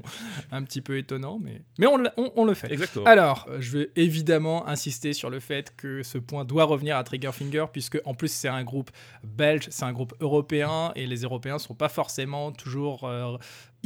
un 0.52 0.62
petit 0.62 0.80
peu 0.80 0.98
étonnant, 0.98 1.38
mais, 1.42 1.62
mais 1.78 1.86
on, 1.86 1.96
l'a- 1.98 2.12
on- 2.16 2.32
on 2.36 2.44
le 2.44 2.54
fait. 2.54 2.72
Exactement. 2.72 3.04
Alors, 3.06 3.46
je 3.58 3.78
vais 3.78 3.90
évidemment 3.96 4.66
insister 4.68 5.12
sur 5.12 5.30
le 5.30 5.40
fait 5.40 5.72
que 5.76 6.02
ce 6.02 6.18
point 6.18 6.44
doit 6.44 6.64
revenir 6.64 6.96
à 6.96 7.04
Triggerfinger, 7.04 7.66
puisque 7.72 7.98
en 8.04 8.14
plus 8.14 8.28
c'est 8.32 8.48
un 8.48 8.64
groupe 8.64 8.90
belge, 9.22 9.66
c'est 9.70 9.84
un 9.84 9.92
groupe 9.92 10.14
européen, 10.20 10.92
et 10.96 11.06
les 11.06 11.22
Européens 11.22 11.58
sont 11.58 11.74
pas 11.74 11.88
forcément 11.88 12.52
toujours 12.52 13.08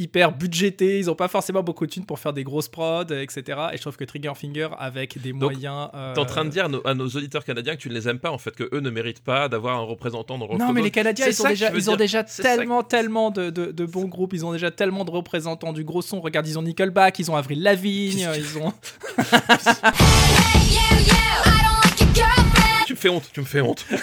hyper 0.00 0.32
budgétés, 0.32 0.98
ils 0.98 1.10
ont 1.10 1.14
pas 1.14 1.28
forcément 1.28 1.62
beaucoup 1.62 1.86
de 1.86 1.90
thunes 1.90 2.04
pour 2.06 2.18
faire 2.18 2.32
des 2.32 2.44
grosses 2.44 2.68
prods, 2.68 3.04
etc. 3.12 3.42
Et 3.72 3.76
je 3.76 3.80
trouve 3.82 3.96
que 3.96 4.04
Triggerfinger, 4.04 4.68
avec 4.78 5.20
des 5.20 5.32
Donc, 5.32 5.52
moyens... 5.52 5.88
euh, 5.94 6.14
T'es 6.14 6.20
en 6.20 6.24
train 6.24 6.44
de 6.44 6.50
dire 6.50 6.66
à 6.66 6.68
nos, 6.68 6.86
à 6.86 6.94
nos 6.94 7.06
auditeurs 7.08 7.44
canadiens 7.44 7.76
que 7.76 7.80
tu 7.80 7.88
ne 7.88 7.94
les 7.94 8.08
aimes 8.08 8.18
pas, 8.18 8.30
en 8.30 8.38
fait, 8.38 8.54
que 8.54 8.68
eux 8.72 8.80
ne 8.80 8.90
méritent 8.90 9.22
pas 9.22 9.48
d'avoir 9.48 9.76
un 9.76 9.82
représentant 9.84 10.38
dans 10.38 10.48
le 10.50 10.58
Non, 10.58 10.72
mais 10.72 10.82
les 10.82 10.90
Canadiens, 10.90 11.26
ils, 11.28 11.42
ont 11.42 11.48
déjà, 11.48 11.70
ils 11.74 11.90
ont 11.90 11.96
tellement, 12.42 12.82
tellement 12.82 13.30
de, 13.30 13.50
de, 13.50 13.72
de 13.72 13.86
bons 13.86 14.06
groupes, 14.06 14.32
ils 14.32 14.44
ont 14.44 14.52
déjà 14.52 14.70
tellement 14.70 15.04
de 15.04 15.10
représentants 15.10 15.72
du 15.72 15.84
gros 15.84 16.02
son. 16.02 16.20
Regarde, 16.20 16.46
ils 16.48 16.58
ont 16.58 16.62
Nickelback, 16.62 17.18
ils 17.18 17.30
ont 17.30 17.36
Avril 17.36 17.62
Lavigne, 17.62 18.26
ils 18.36 18.58
ont. 18.58 18.72
Tu 23.00 23.08
me 23.08 23.12
fais 23.12 23.16
honte, 23.16 23.30
tu 23.32 23.40
me 23.40 23.46
fais 23.46 23.60
honte. 23.60 23.86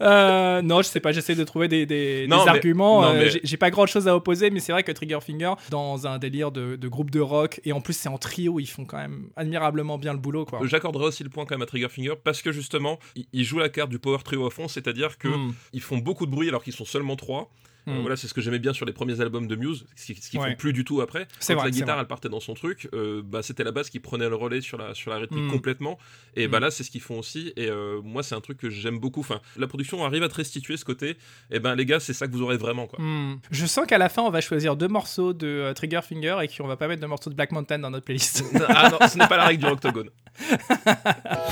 Euh, 0.00 0.62
non, 0.62 0.82
je 0.82 0.88
sais 0.88 1.00
pas, 1.00 1.12
j'essaie 1.12 1.34
de 1.34 1.44
trouver 1.44 1.68
des, 1.68 1.86
des- 1.86 2.26
Non, 2.28 2.38
des 2.38 2.44
mais- 2.44 2.50
arguments. 2.50 3.02
non, 3.02 3.08
euh, 3.08 3.18
mais- 3.18 3.30
j'ai- 3.30 3.40
J'ai 3.44 3.56
pas 3.56 3.70
grand 3.70 3.86
chose 3.86 4.08
à 4.08 4.14
opposer, 4.16 4.50
mais 4.50 4.60
c'est 4.60 4.72
vrai 4.72 4.82
que 4.82 4.92
Triggerfinger, 4.92 5.52
dans 5.70 6.06
un 6.06 6.18
délire 6.18 6.50
de, 6.52 6.76
de 6.76 6.88
groupe 6.88 7.10
de 7.10 7.20
rock, 7.20 7.60
et 7.64 7.72
en 7.72 7.80
plus 7.80 7.94
c'est 7.94 8.08
en 8.08 8.18
trio, 8.18 8.60
ils 8.60 8.66
font 8.66 8.84
quand 8.84 8.98
même 8.98 9.28
admirablement 9.36 9.96
bien 9.98 10.12
le 10.12 10.18
boulot, 10.18 10.44
quoi. 10.44 10.60
J'accorderai 10.64 11.06
aussi 11.06 11.22
le 11.24 11.30
point 11.30 11.44
quand 11.46 11.54
même 11.54 11.62
à 11.62 11.66
Triggerfinger 11.66 12.12
parce 12.22 12.42
que 12.42 12.52
justement, 12.52 12.98
ils, 13.14 13.26
ils 13.32 13.44
jouent 13.44 13.58
la 13.58 13.68
carte 13.68 13.90
du 13.90 13.98
power 13.98 14.18
trio 14.24 14.46
à 14.46 14.50
fond, 14.50 14.68
c'est-à-dire 14.68 15.16
que 15.18 15.28
Mm. 15.28 15.54
ils 15.72 15.80
font 15.82 15.98
beaucoup 15.98 16.26
de 16.26 16.30
bruit 16.30 16.48
alors 16.48 16.62
qu'ils 16.62 16.74
sont 16.74 16.84
seulement 16.84 17.16
trois. 17.16 17.50
Euh, 17.88 17.92
Mm. 17.92 18.00
voilà, 18.00 18.16
c'est 18.16 18.26
ce 18.26 18.34
que 18.34 18.40
j'aimais 18.40 18.58
bien 18.58 18.72
sur 18.72 18.84
les 18.84 18.92
premiers 18.92 19.20
albums 19.20 19.46
de 19.46 19.54
Muse, 19.56 19.86
ce 19.94 20.06
qui- 20.06 20.14
qu'ils 20.14 20.40
Ouais. 20.40 20.50
font 20.50 20.56
plus 20.56 20.72
du 20.72 20.84
tout 20.84 21.00
après. 21.00 21.28
C'est 21.38 21.54
Quand 21.54 21.60
vrai, 21.60 21.68
la 21.68 21.76
guitare 21.76 22.00
elle 22.00 22.06
partait 22.06 22.28
dans 22.28 22.40
son 22.40 22.54
truc, 22.54 22.88
euh, 22.94 23.22
bah, 23.24 23.42
c'était 23.42 23.62
la 23.64 23.70
basse 23.72 23.90
qui 23.90 24.00
prenait 24.00 24.28
le 24.28 24.34
relais 24.34 24.60
sur 24.60 24.76
la, 24.76 24.92
sur 24.94 25.10
la 25.12 25.18
rythmique 25.18 25.44
Mm. 25.44 25.50
complètement. 25.52 25.98
Et 26.34 26.48
Mm. 26.48 26.50
bah 26.50 26.60
là, 26.60 26.70
c'est 26.72 26.82
ce 26.82 26.90
qu'ils 26.90 27.00
font 27.00 27.18
aussi. 27.18 27.52
Et 27.56 27.68
euh, 27.68 28.00
moi, 28.02 28.22
c'est 28.24 28.34
un 28.34 28.40
truc 28.40 28.58
que 28.58 28.70
j'aime 28.70 28.98
beaucoup. 28.98 29.20
Enfin, 29.20 29.40
la 29.56 29.66
production 29.68 30.04
arrive 30.04 30.22
à 30.24 30.28
te 30.28 30.34
restituer 30.34 30.76
ce 30.76 30.84
côté. 30.84 31.16
Et 31.50 31.60
ben 31.60 31.74
les 31.76 31.86
gars, 31.86 32.00
c'est 32.00 32.12
ça 32.12 32.26
que 32.26 32.32
vous 32.32 32.42
aurez 32.42 32.56
vraiment 32.56 32.86
quoi. 32.86 32.98
Hmm. 33.00 33.38
Je 33.50 33.66
sens 33.66 33.86
qu'à 33.86 33.98
la 33.98 34.08
fin, 34.08 34.22
on 34.22 34.30
va 34.30 34.40
choisir 34.40 34.76
deux 34.76 34.88
morceaux 34.88 35.32
de 35.32 35.46
euh, 35.46 35.72
Triggerfinger 35.74 36.38
et 36.42 36.48
qu'on 36.48 36.66
va 36.66 36.76
pas 36.76 36.88
mettre 36.88 37.02
de 37.02 37.06
morceaux 37.06 37.30
de 37.30 37.34
Black 37.36 37.52
Mountain 37.52 37.78
dans 37.78 37.90
notre 37.90 38.04
playlist. 38.04 38.42
ah 38.68 38.90
non, 38.90 39.06
ce 39.08 39.16
n'est 39.18 39.28
pas 39.28 39.36
la 39.36 39.46
règle 39.46 39.64
du 39.64 39.70
octogone. 39.70 40.10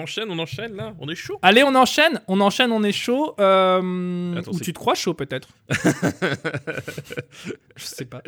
enchaîne, 0.00 0.30
on 0.30 0.38
enchaîne 0.38 0.74
là, 0.76 0.94
on 1.00 1.08
est 1.08 1.14
chaud? 1.14 1.38
Allez, 1.42 1.62
on 1.62 1.74
enchaîne, 1.74 2.20
on 2.28 2.40
enchaîne, 2.40 2.72
on 2.72 2.82
est 2.82 2.92
chaud. 2.92 3.34
Euh, 3.38 4.36
Attends, 4.36 4.52
ou 4.52 4.60
tu 4.60 4.72
te 4.72 4.78
crois 4.78 4.94
chaud 4.94 5.14
peut-être? 5.14 5.48
Je 7.76 7.84
sais 7.84 8.04
pas. 8.04 8.22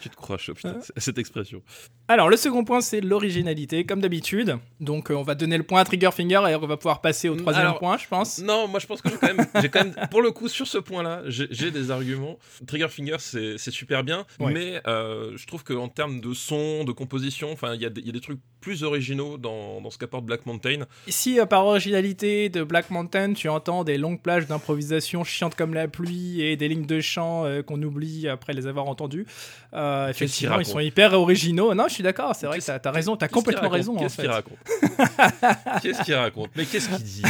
Tu 0.00 0.08
te 0.08 0.16
crois 0.16 0.38
chaud, 0.38 0.54
cette 0.96 1.18
expression. 1.18 1.62
Alors, 2.08 2.28
le 2.28 2.36
second 2.36 2.64
point, 2.64 2.80
c'est 2.80 3.00
l'originalité, 3.00 3.84
comme 3.84 4.00
d'habitude. 4.00 4.58
Donc, 4.80 5.10
euh, 5.10 5.14
on 5.14 5.22
va 5.22 5.34
donner 5.34 5.58
le 5.58 5.64
point 5.64 5.80
à 5.80 5.84
Triggerfinger 5.84 6.40
et 6.50 6.54
on 6.54 6.66
va 6.66 6.76
pouvoir 6.76 7.00
passer 7.00 7.28
au 7.28 7.36
troisième 7.36 7.66
Alors, 7.66 7.78
point, 7.78 7.98
je 7.98 8.06
pense. 8.08 8.38
Non, 8.38 8.68
moi 8.68 8.80
je 8.80 8.86
pense 8.86 9.02
que 9.02 9.08
j'ai 9.10 9.16
quand 9.16 9.34
quand 9.68 9.84
même, 9.84 9.94
pour 10.10 10.22
le 10.22 10.30
coup, 10.30 10.48
sur 10.48 10.66
ce 10.66 10.78
point-là, 10.78 11.22
j'ai 11.26 11.70
des 11.70 11.90
arguments. 11.90 12.38
Triggerfinger, 12.66 13.16
c'est 13.18 13.58
c'est 13.58 13.70
super 13.70 14.04
bien, 14.04 14.26
Ouais. 14.40 14.52
mais 14.52 14.80
euh, 14.86 15.32
je 15.36 15.46
trouve 15.46 15.64
qu'en 15.64 15.88
termes 15.88 16.20
de 16.20 16.32
son, 16.34 16.84
de 16.84 16.92
composition, 16.92 17.52
enfin, 17.52 17.74
y, 17.74 17.78
il 17.78 17.82
y 18.06 18.08
a 18.08 18.12
des 18.12 18.20
trucs 18.20 18.40
plus 18.64 18.82
originaux 18.82 19.36
dans, 19.36 19.82
dans 19.82 19.90
ce 19.90 19.98
qu'apporte 19.98 20.24
Black 20.24 20.46
Mountain. 20.46 20.86
Ici, 21.06 21.38
euh, 21.38 21.44
par 21.44 21.66
originalité 21.66 22.48
de 22.48 22.64
Black 22.64 22.88
Mountain, 22.90 23.34
tu 23.34 23.50
entends 23.50 23.84
des 23.84 23.98
longues 23.98 24.22
plages 24.22 24.46
d'improvisation 24.46 25.22
chiantes 25.22 25.54
comme 25.54 25.74
la 25.74 25.86
pluie 25.86 26.40
et 26.40 26.56
des 26.56 26.68
lignes 26.68 26.86
de 26.86 27.02
chant 27.02 27.44
euh, 27.44 27.60
qu'on 27.60 27.80
oublie 27.82 28.26
après 28.26 28.54
les 28.54 28.66
avoir 28.66 28.86
entendues. 28.86 29.26
Euh, 29.74 30.08
effectivement, 30.08 30.58
ils 30.60 30.64
sont 30.64 30.80
hyper 30.80 31.12
originaux. 31.12 31.74
Non, 31.74 31.88
je 31.88 31.94
suis 31.94 32.02
d'accord, 32.02 32.34
c'est 32.34 32.46
vrai 32.46 32.58
que 32.58 32.64
t'as 32.64 32.80
as 32.82 32.90
raison, 32.90 33.16
t'as 33.16 33.28
complètement 33.28 33.68
raison. 33.68 33.96
Qu'est-ce 33.96 34.16
qu'il 34.16 34.30
raconte 34.30 34.56
Qu'est-ce 35.82 36.02
qu'il 36.02 36.14
raconte 36.14 36.50
Mais 36.56 36.64
qu'est-ce 36.70 36.88
qu'il 36.88 37.04
dit 37.04 37.22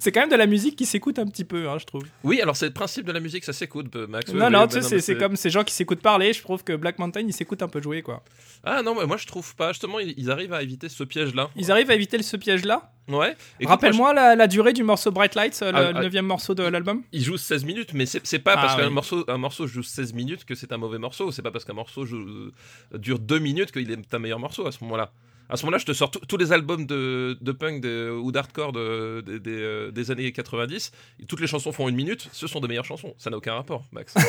C'est 0.00 0.10
quand 0.10 0.20
même 0.20 0.30
de 0.30 0.36
la 0.36 0.46
musique 0.46 0.76
qui 0.76 0.86
s'écoute 0.86 1.18
un 1.18 1.26
petit 1.26 1.44
peu, 1.44 1.68
hein, 1.68 1.76
je 1.78 1.84
trouve. 1.84 2.04
Oui, 2.24 2.40
alors 2.40 2.56
c'est 2.56 2.66
le 2.66 2.72
principe 2.72 3.04
de 3.04 3.12
la 3.12 3.20
musique, 3.20 3.44
ça 3.44 3.52
s'écoute, 3.52 3.94
Max. 3.94 4.32
non, 4.32 4.48
non, 4.48 4.66
tu 4.66 4.80
sais, 4.80 5.00
c'est- 5.00 5.18
comme 5.18 5.36
ces 5.36 5.50
gens 5.50 5.64
qui 5.64 5.74
s'écoutent 5.74 6.00
parler. 6.00 6.32
Je 6.32 6.42
trouve 6.42 6.64
que 6.64 6.74
Black 6.74 6.98
Mountain, 6.98 7.20
ils 7.26 7.32
s'écoutent 7.34 7.62
un 7.62 7.68
peu 7.68 7.82
jouer, 7.82 8.00
quoi. 8.00 8.22
Ah 8.64 8.82
non, 8.82 8.94
mais 8.94 9.04
moi 9.06 9.16
je 9.16 9.26
trouve 9.26 9.54
pas. 9.54 9.72
Justement, 9.72 9.97
ils, 10.00 10.14
ils 10.16 10.30
arrivent 10.30 10.52
à 10.52 10.62
éviter 10.62 10.88
ce 10.88 11.04
piège-là. 11.04 11.50
Ils 11.56 11.70
arrivent 11.70 11.90
à 11.90 11.94
éviter 11.94 12.22
ce 12.22 12.36
piège-là 12.36 12.92
Ouais. 13.08 13.34
Rappelle-moi 13.64 14.12
la, 14.12 14.36
la 14.36 14.46
durée 14.46 14.74
du 14.74 14.82
morceau 14.82 15.10
Bright 15.10 15.34
Lights, 15.34 15.60
euh, 15.62 15.72
le 15.72 15.78
Ah, 15.78 15.92
ah. 15.94 16.02
neuvième 16.02 16.26
morceau 16.26 16.54
de 16.54 16.62
l'album. 16.62 17.02
Il 17.12 17.22
joue 17.22 17.38
16 17.38 17.64
minutes, 17.64 17.94
mais 17.94 18.04
c'est 18.04 18.38
pas 18.38 18.52
Ah, 18.58 18.60
parce 18.60 18.76
qu'un 18.76 18.90
morceau, 18.90 19.24
un 19.28 19.38
morceau 19.38 19.66
joue 19.66 19.82
16 19.82 20.12
minutes 20.12 20.44
que 20.44 20.54
c'est 20.54 20.72
un 20.72 20.76
mauvais 20.76 20.98
morceau. 20.98 21.32
C'est 21.32 21.40
pas 21.40 21.50
parce 21.50 21.64
qu'un 21.64 21.72
morceau 21.72 22.04
joue- 22.04 22.50
euh, 22.92 22.98
dure 22.98 23.18
2 23.18 23.38
minutes 23.38 23.72
qu'il 23.72 23.90
est 23.90 24.14
un 24.14 24.18
meilleur 24.18 24.38
morceau 24.38 24.66
à 24.66 24.72
ce 24.72 24.84
moment-là. 24.84 25.10
À 25.50 25.56
ce 25.56 25.62
moment-là, 25.64 25.78
je 25.78 25.86
te 25.86 25.92
sors 25.92 26.10
tous- 26.10 26.36
les 26.36 26.52
albums 26.52 26.84
de, 26.86 27.38
de 27.40 27.52
punk 27.52 27.80
de- 27.80 28.10
ou 28.10 28.30
d'hardcore 28.32 28.72
de- 28.72 29.22
de- 29.26 29.38
des, 29.38 29.50
euh, 29.50 29.90
des 29.90 30.10
années 30.10 30.30
90. 30.30 30.92
et 31.20 31.24
Toutes 31.26 31.40
les 31.40 31.46
chansons 31.46 31.72
font 31.72 31.88
une 31.88 31.96
minute. 31.96 32.28
Ce 32.32 32.46
sont 32.46 32.60
des 32.60 32.68
meilleures 32.68 32.84
chansons. 32.84 33.14
Ça 33.18 33.30
n'a 33.30 33.36
aucun 33.38 33.54
rapport, 33.54 33.82
Max. 33.92 34.14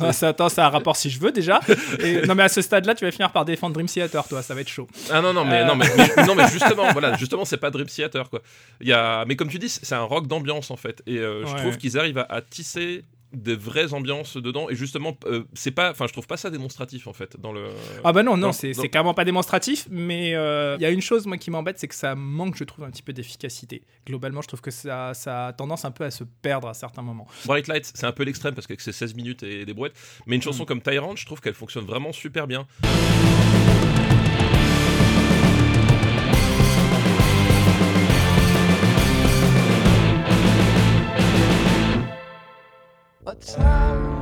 Ah, 0.00 0.12
ça, 0.12 0.28
attends, 0.28 0.48
ça 0.48 0.64
a 0.64 0.68
un 0.68 0.70
rapport 0.70 0.96
si 0.96 1.10
je 1.10 1.18
veux 1.20 1.32
déjà. 1.32 1.60
Et- 1.98 2.22
non, 2.26 2.34
mais 2.34 2.44
à 2.44 2.48
ce 2.48 2.62
stade-là, 2.62 2.94
tu 2.94 3.04
vas 3.04 3.10
finir 3.10 3.30
par 3.30 3.44
défendre 3.44 3.74
Dream 3.74 3.86
Theater, 3.86 4.26
toi, 4.26 4.42
ça 4.42 4.54
va 4.54 4.60
être 4.62 4.68
chaud. 4.68 4.88
Ah 5.10 5.20
non 5.20 5.32
non 5.32 5.44
mais 5.44 5.62
Euh. 5.62 5.64
non 5.66 5.74
mais, 5.76 5.86
mais- 5.96 6.26
non 6.26 6.34
mais 6.34 6.48
justement 6.48 6.90
voilà 6.92 7.16
justement 7.16 7.44
c'est 7.44 7.56
pas 7.56 7.70
Dream 7.70 7.86
Theater 7.86 8.28
quoi. 8.30 8.40
Il 8.80 8.88
y 8.88 8.92
a 8.92 9.24
mais 9.26 9.36
comme 9.36 9.48
tu 9.48 9.58
dis 9.58 9.68
c'est 9.68 9.94
un 9.94 10.02
rock 10.02 10.26
d'ambiance 10.26 10.70
en 10.70 10.76
fait 10.76 11.02
et 11.06 11.18
euh, 11.18 11.44
je 11.46 11.52
Ouais. 11.52 11.60
trouve 11.60 11.76
qu'ils 11.76 11.98
arrivent 11.98 12.18
à, 12.18 12.26
à 12.28 12.40
tisser 12.40 13.04
des 13.32 13.54
vraies 13.54 13.92
ambiances 13.92 14.36
dedans 14.36 14.68
et 14.70 14.74
justement 14.74 15.16
euh, 15.26 15.44
c'est 15.54 15.70
pas 15.70 15.90
enfin 15.90 16.06
je 16.06 16.12
trouve 16.12 16.26
pas 16.26 16.36
ça 16.36 16.50
démonstratif 16.50 17.06
en 17.06 17.12
fait 17.12 17.36
dans 17.40 17.52
le 17.52 17.68
Ah 18.04 18.12
bah 18.12 18.22
non, 18.22 18.36
non, 18.36 18.52
c'est 18.52 18.72
non. 18.72 18.82
c'est 18.82 18.88
carrément 18.88 19.14
pas 19.14 19.24
démonstratif, 19.24 19.86
mais 19.90 20.34
euh, 20.34 20.76
il 20.78 20.82
y 20.82 20.86
a 20.86 20.90
une 20.90 21.00
chose 21.00 21.26
moi 21.26 21.36
qui 21.36 21.50
m'embête, 21.50 21.78
c'est 21.78 21.88
que 21.88 21.94
ça 21.94 22.14
manque, 22.14 22.56
je 22.56 22.64
trouve, 22.64 22.84
un 22.84 22.90
petit 22.90 23.02
peu 23.02 23.12
d'efficacité. 23.12 23.82
Globalement, 24.06 24.42
je 24.42 24.48
trouve 24.48 24.60
que 24.60 24.70
ça, 24.70 25.14
ça 25.14 25.48
a 25.48 25.52
tendance 25.52 25.84
un 25.84 25.90
peu 25.90 26.04
à 26.04 26.10
se 26.10 26.24
perdre 26.42 26.68
à 26.68 26.74
certains 26.74 27.02
moments. 27.02 27.26
Bright 27.46 27.68
Lights 27.68 27.92
c'est 27.94 28.06
un 28.06 28.12
peu 28.12 28.24
l'extrême 28.24 28.54
parce 28.54 28.66
que 28.66 28.74
c'est 28.78 28.92
16 28.92 29.14
minutes 29.14 29.42
et 29.42 29.64
des 29.64 29.74
brouettes 29.74 29.94
mais 30.26 30.36
une 30.36 30.40
Mm. 30.40 30.44
chanson 30.44 30.64
comme 30.64 30.80
Tyrant 30.82 31.14
je 31.16 31.26
trouve 31.26 31.40
qu'elle 31.40 31.54
fonctionne 31.54 31.84
vraiment 31.84 32.12
super 32.12 32.46
bien. 32.46 32.66
A 43.30 43.34
tyrant, 43.36 44.19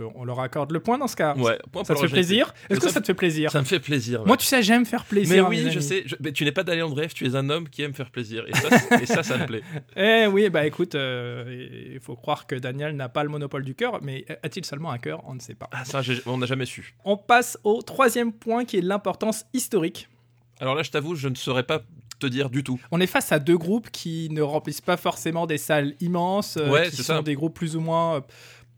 Écoute, 0.00 0.12
on 0.16 0.24
leur 0.24 0.40
accorde 0.40 0.70
le 0.72 0.80
point 0.80 0.98
dans 0.98 1.06
ce 1.08 1.16
cas. 1.16 1.34
Ouais, 1.36 1.58
point 1.72 1.84
Ça 1.84 1.94
te 1.94 2.00
fait 2.00 2.08
plaisir. 2.08 2.54
Est-ce 2.68 2.80
que 2.80 2.86
Ça 2.88 2.94
ça 2.94 3.00
te 3.00 3.06
fait 3.06 3.14
plaisir 3.14 3.50
Ça 3.50 3.60
me 3.60 3.64
fait 3.64 3.80
plaisir. 3.80 4.24
Moi, 4.26 4.36
tu 4.36 4.46
sais, 4.46 4.62
j'aime 4.62 4.84
faire 4.86 5.04
plaisir. 5.04 5.48
mais 5.48 5.56
oui, 5.56 5.62
je 5.70 5.78
amis. 5.78 5.82
sais. 5.82 6.02
je- 6.06 6.16
mais 6.20 6.32
tu 6.32 6.44
n'es 6.44 6.52
pas 6.52 6.62
d'Alliant 6.62 6.92
Rêve, 6.92 7.12
tu 7.12 7.26
es 7.26 7.34
un 7.34 7.48
homme 7.50 7.68
qui 7.68 7.82
aime 7.82 7.94
faire 7.94 8.10
plaisir. 8.10 8.44
Et 8.48 8.52
ça, 8.54 8.68
et 9.02 9.06
ça, 9.06 9.22
ça 9.22 9.36
me 9.38 9.46
plaît. 9.46 9.62
Eh 9.96 10.26
oui, 10.26 10.48
bah 10.50 10.66
écoute, 10.66 10.94
euh, 10.94 11.90
il 11.94 12.00
faut 12.00 12.16
croire 12.16 12.46
que 12.46 12.54
Daniel 12.54 12.96
n'a 12.96 13.08
pas 13.08 13.22
le 13.22 13.28
monopole 13.30 13.64
du 13.64 13.74
cœur, 13.74 14.00
mais 14.02 14.24
a-t-il 14.42 14.64
seulement 14.64 14.90
un 14.90 14.98
cœur? 14.98 15.22
On 15.26 15.34
ne 15.34 15.40
sait 15.40 15.54
pas. 15.54 15.68
Ah, 15.72 15.84
ça, 15.84 16.00
on 16.26 16.38
n'a 16.38 16.46
jamais 16.46 16.66
su. 16.66 16.94
On 17.04 17.16
passe 17.16 17.58
au 17.64 17.82
troisième 17.82 18.32
point 18.32 18.64
qui 18.64 18.78
est 18.78 18.82
l'importance 18.82 19.44
historique. 19.52 20.08
Alors 20.60 20.74
là, 20.74 20.82
je 20.82 20.90
t'avoue, 20.90 21.14
je 21.14 21.28
ne 21.28 21.34
saurais 21.34 21.62
pas 21.62 21.80
te 22.18 22.26
dire 22.26 22.50
du 22.50 22.62
tout. 22.62 22.78
On 22.90 23.00
est 23.00 23.06
face 23.06 23.32
à 23.32 23.38
deux 23.38 23.56
groupes 23.56 23.88
qui 23.90 24.28
ne 24.30 24.42
remplissent 24.42 24.82
pas 24.82 24.98
forcément 24.98 25.46
des 25.46 25.56
salles 25.56 25.94
immenses, 26.00 26.58
euh, 26.58 26.68
Ouais, 26.70 26.90
qui 26.90 26.96
sont 26.96 27.02
ça. 27.02 27.22
des 27.22 27.34
groupes 27.34 27.54
plus 27.54 27.76
ou 27.76 27.80
moins. 27.80 28.22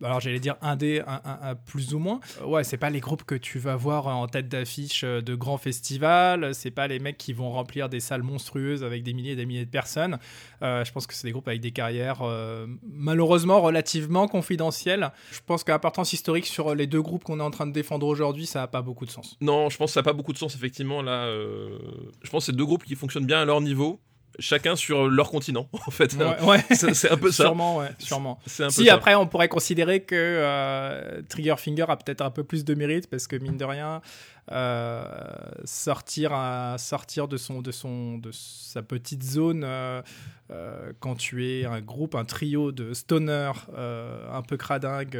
Alors 0.03 0.21
j'allais 0.21 0.39
dire 0.41 0.57
indé, 0.63 1.03
un, 1.07 1.21
un- 1.25 1.39
un 1.51 1.55
plus 1.55 1.95
ou 1.95 1.99
moins. 1.99 2.21
Euh, 2.41 2.47
ouais, 2.47 2.65
c'est 2.65 2.77
pas 2.77 2.91
les 2.91 3.01
groupes 3.01 3.25
que 3.25 3.35
tu 3.35 3.59
vas 3.59 3.77
voir 3.77 4.07
en 4.07 4.27
tête 4.29 4.49
d'affiche 4.49 5.03
euh, 5.05 5.21
de 5.21 5.35
grands 5.35 5.59
festivals. 5.59 6.55
C'est 6.55 6.71
pas 6.71 6.87
les 6.89 6.99
mecs 6.99 7.19
qui 7.19 7.33
vont 7.33 7.51
remplir 7.51 7.89
des 7.89 8.01
salles 8.01 8.23
monstrueuses 8.23 8.85
avec 8.85 9.03
des 9.03 9.13
milliers 9.13 9.33
et 9.33 9.37
des 9.37 9.47
milliers 9.47 9.65
de 9.65 9.71
personnes. 9.71 10.19
Euh, 10.63 10.85
je 10.85 10.93
pense 10.93 11.07
que 11.07 11.15
c'est 11.15 11.27
des 11.27 11.33
groupes 11.33 11.49
avec 11.49 11.61
des 11.61 11.73
carrières 11.73 12.23
euh, 12.23 12.67
malheureusement 12.91 13.61
relativement 13.61 14.29
confidentielles. 14.29 15.11
Je 15.31 15.41
pense 15.45 15.65
que 15.65 15.73
l'importance 15.73 16.13
historique 16.13 16.47
sur 16.47 16.75
les 16.75 16.87
deux 16.87 17.03
groupes 17.03 17.25
qu'on 17.25 17.41
est 17.41 17.43
en 17.45 17.51
train 17.51 17.67
de 17.67 17.73
défendre 17.73 18.07
aujourd'hui, 18.07 18.47
ça 18.47 18.63
a 18.63 18.67
pas 18.67 18.83
beaucoup 18.83 19.07
de 19.07 19.11
sens. 19.11 19.37
Non, 19.41 19.71
je 19.71 19.77
pense 19.77 19.91
que 19.91 19.95
ça 19.95 20.01
n'a 20.01 20.05
pas 20.05 20.13
beaucoup 20.13 20.33
de 20.33 20.39
sens, 20.39 20.55
effectivement. 20.55 21.03
Là, 21.03 21.25
euh, 21.27 21.79
je 22.23 22.31
pense 22.31 22.47
que 22.47 22.53
c'est 22.53 22.57
deux 22.57 22.65
groupes 22.67 22.85
qui 22.85 22.95
fonctionnent 22.95 23.27
bien 23.27 23.41
à 23.41 23.45
leur 23.45 23.61
niveau, 23.61 24.01
chacun 24.39 24.77
sur 24.77 25.09
leur 25.09 25.31
continent, 25.31 25.69
en 25.87 25.91
fait. 25.91 26.15
Ouais, 26.15 26.43
ouais. 26.47 26.65
C'est 26.71 27.11
un 27.11 27.17
peu 27.17 27.31
ça. 27.31 27.45
sûrement, 27.45 27.79
ouais, 27.79 27.91
sûrement. 27.99 28.39
C'est 28.47 28.65
un 28.65 28.67
peu 28.67 28.73
Si 28.73 28.87
ça. 28.87 28.95
après 28.95 29.15
on 29.15 29.27
pourrait 29.27 29.49
considérer 29.49 30.01
que 30.01 30.15
euh, 30.17 31.23
Triggerfinger 31.29 31.87
a 31.89 31.97
peut-être 31.97 32.23
un 32.23 32.31
peu 32.31 32.45
plus 32.45 32.65
de 32.65 32.75
mérite 32.75 33.09
parce 33.09 33.27
que 33.27 33.37
mine 33.37 33.57
de 33.57 33.65
rien 33.65 34.01
euh, 34.51 35.05
sortir 35.65 36.33
à, 36.33 36.77
sortir 36.79 37.29
de 37.29 37.37
son 37.37 37.63
de 37.63 37.71
son 37.71 38.19
de 38.19 38.31
sa 38.33 38.83
petite 38.83 39.23
zone 39.23 39.63
euh, 39.65 40.03
quand 41.01 41.15
tu 41.15 41.47
es 41.49 41.65
un 41.65 41.81
groupe 41.81 42.15
un 42.15 42.25
trio 42.25 42.73
de 42.73 42.93
stoner 42.93 43.53
un 43.77 44.43
peu 44.43 44.57
cradingue 44.57 45.17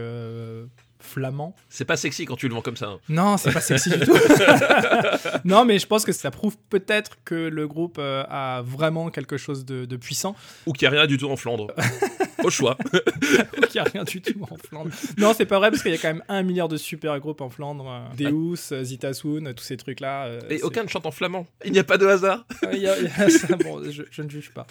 flamand 1.03 1.55
C'est 1.69 1.85
pas 1.85 1.97
sexy 1.97 2.25
quand 2.25 2.37
tu 2.37 2.49
le 2.49 2.55
vends 2.55 2.63
comme 2.63 2.77
ça. 2.77 2.87
hein. 2.87 2.99
non 3.09 3.37
c'est 3.37 3.53
pas 3.53 3.61
sexy 3.61 3.91
du 3.91 3.99
tout 4.01 4.13
non 5.45 5.65
mais 5.65 5.79
je 5.79 5.87
pense 5.87 6.05
que 6.05 6.13
ça 6.13 6.31
prouve 6.31 6.57
peut-être 6.71 7.19
que 7.25 7.35
le 7.35 7.67
groupe 7.69 7.97
euh, 7.99 8.25
a 8.29 8.63
vraiment 8.65 9.11
quelque 9.11 9.37
chose 9.37 9.65
de, 9.65 9.85
de 9.85 9.97
puissant 9.97 10.35
Ou 10.67 10.73
qu'il 10.73 10.89
n'y 10.89 10.95
a 10.97 10.99
rien 11.01 11.07
du 11.07 11.17
tout 11.19 11.31
en 11.31 11.37
Flandre. 11.37 11.69
Au 12.45 12.51
choix. 12.51 12.77
qu'il 12.91 13.71
n'y 13.75 13.79
a 13.81 13.85
rien 13.85 14.03
du 14.03 14.21
tout 14.21 14.35
en 14.51 14.57
Flandre. 14.57 14.91
Non, 15.17 15.33
c'est 15.33 15.47
pas 15.47 15.59
vrai 15.59 15.71
parce 15.71 15.83
qu'il 15.83 15.93
y 15.93 15.95
a 15.95 15.99
quand 15.99 16.09
même 16.09 16.25
un 16.29 16.43
milliard 16.43 16.67
de 16.69 16.77
super 16.77 17.19
groupes 17.21 17.41
en 17.41 17.51
Flandre. 17.51 17.87
euh, 17.89 18.17
Deus, 18.17 18.73
euh, 18.73 18.83
Zitasun, 18.83 19.47
euh, 19.47 19.53
tous 19.53 19.63
ces 19.63 19.77
trucs-là. 19.77 20.25
euh, 20.25 20.41
Et 20.51 20.61
aucun 20.63 20.83
ne 20.83 20.89
chante 20.89 21.07
en 21.07 21.13
flamand. 21.13 21.47
Il 21.65 21.71
n'y 21.73 21.79
a 21.79 21.85
pas 21.85 21.99
de 21.99 22.07
hasard. 22.07 22.45
Il 22.73 22.79
y 22.81 22.89
a- 22.89 22.99
il 22.99 23.05
y 23.05 23.07
a 23.23 23.31
ça, 23.31 23.55
bon, 23.57 23.81
je, 23.89 24.03
je 24.11 24.23
ne 24.23 24.29
juge 24.29 24.51
pas. 24.53 24.67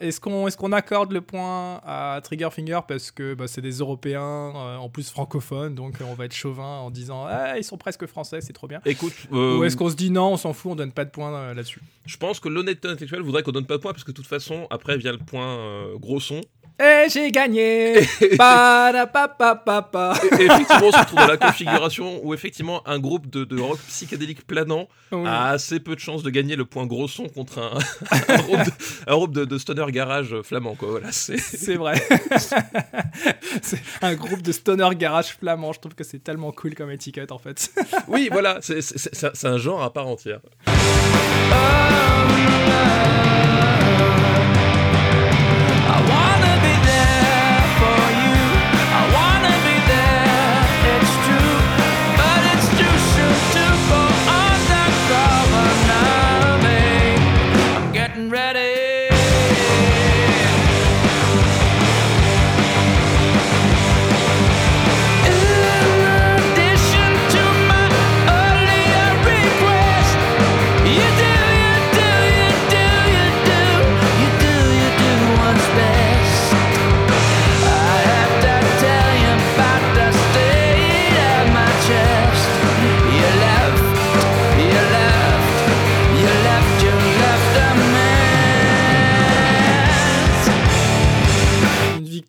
Est-ce 0.00 0.20
qu'on 0.20 0.48
est 0.48 0.56
qu'on 0.56 0.72
accorde 0.72 1.12
le 1.12 1.20
point 1.20 1.80
à 1.86 2.20
Triggerfinger 2.24 2.80
parce 2.88 3.10
que 3.12 3.34
bah, 3.34 3.46
c'est 3.46 3.60
des 3.62 3.78
Européens, 3.78 4.52
euh, 4.56 4.76
en 4.78 4.88
plus 4.88 5.08
francophones, 5.10 5.71
donc 5.72 6.00
euh, 6.00 6.04
on 6.04 6.14
va 6.14 6.24
être 6.26 6.34
chauvin 6.34 6.78
en 6.78 6.90
disant 6.90 7.24
ah, 7.26 7.58
ils 7.58 7.64
sont 7.64 7.76
presque 7.76 8.06
français, 8.06 8.40
c'est 8.40 8.52
trop 8.52 8.66
bien. 8.66 8.80
Écoute, 8.84 9.12
euh, 9.32 9.58
Ou 9.58 9.64
est-ce 9.64 9.76
qu'on 9.76 9.90
se 9.90 9.96
dit 9.96 10.10
non, 10.10 10.32
on 10.32 10.36
s'en 10.36 10.52
fout, 10.52 10.72
on 10.72 10.74
donne 10.74 10.92
pas 10.92 11.04
de 11.04 11.10
points 11.10 11.34
euh, 11.34 11.54
là-dessus? 11.54 11.80
Je 12.06 12.16
pense 12.16 12.40
que 12.40 12.48
l'honnêteté 12.48 12.88
intellectuelle 12.88 13.22
voudrait 13.22 13.42
qu'on 13.42 13.52
donne 13.52 13.66
pas 13.66 13.76
de 13.76 13.82
points 13.82 13.92
parce 13.92 14.04
que 14.04 14.10
de 14.10 14.16
toute 14.16 14.26
façon, 14.26 14.66
après 14.70 14.96
vient 14.96 15.12
le 15.12 15.18
point 15.18 15.58
euh, 15.58 15.98
gros 15.98 16.20
son. 16.20 16.40
Et 16.80 17.06
j'ai 17.10 17.30
gagné 17.30 18.00
Padapapapapa. 18.38 20.14
Et 20.38 20.44
effectivement, 20.44 20.86
on 20.88 20.92
se 20.92 20.98
retrouve 20.98 21.18
dans 21.20 21.26
la 21.26 21.36
configuration 21.36 22.20
où 22.24 22.34
effectivement 22.34 22.86
un 22.88 22.98
groupe 22.98 23.28
de, 23.30 23.44
de 23.44 23.60
rock 23.60 23.78
psychédélique 23.88 24.46
planant 24.46 24.88
Oui. 25.12 25.26
a 25.26 25.50
assez 25.50 25.80
peu 25.80 25.94
de 25.94 26.00
chances 26.00 26.22
de 26.22 26.30
gagner 26.30 26.56
le 26.56 26.64
point 26.64 26.86
gros 26.86 27.08
son 27.08 27.28
contre 27.28 27.58
un, 27.58 27.78
un 28.28 28.36
groupe, 28.38 28.64
de, 28.64 28.70
un 29.06 29.14
groupe 29.14 29.32
de- 29.32 29.44
de 29.44 29.58
stoner 29.58 29.86
garage 29.90 30.34
flamand. 30.42 30.74
Quoi. 30.74 30.88
Voilà, 30.90 31.12
c'est... 31.12 31.36
C'est 31.38 31.76
vrai. 31.76 31.94
c'est 33.62 33.80
un 34.00 34.14
groupe 34.14 34.42
de 34.42 34.52
stoner 34.52 34.88
garage 34.96 35.36
flamand. 35.38 35.72
Je 35.72 35.80
trouve 35.80 35.94
que 35.94 36.04
c'est 36.04 36.22
tellement 36.24 36.52
cool 36.52 36.74
comme 36.74 36.90
étiquette 36.90 37.32
en 37.32 37.38
fait. 37.38 37.70
Oui, 38.08 38.28
voilà, 38.32 38.58
c'est, 38.60 38.80
c'est- 38.82 39.46
un 39.46 39.58
genre 39.58 39.82
à 39.82 39.92
part 39.92 40.06
entière. 40.08 40.40
I 40.66 40.70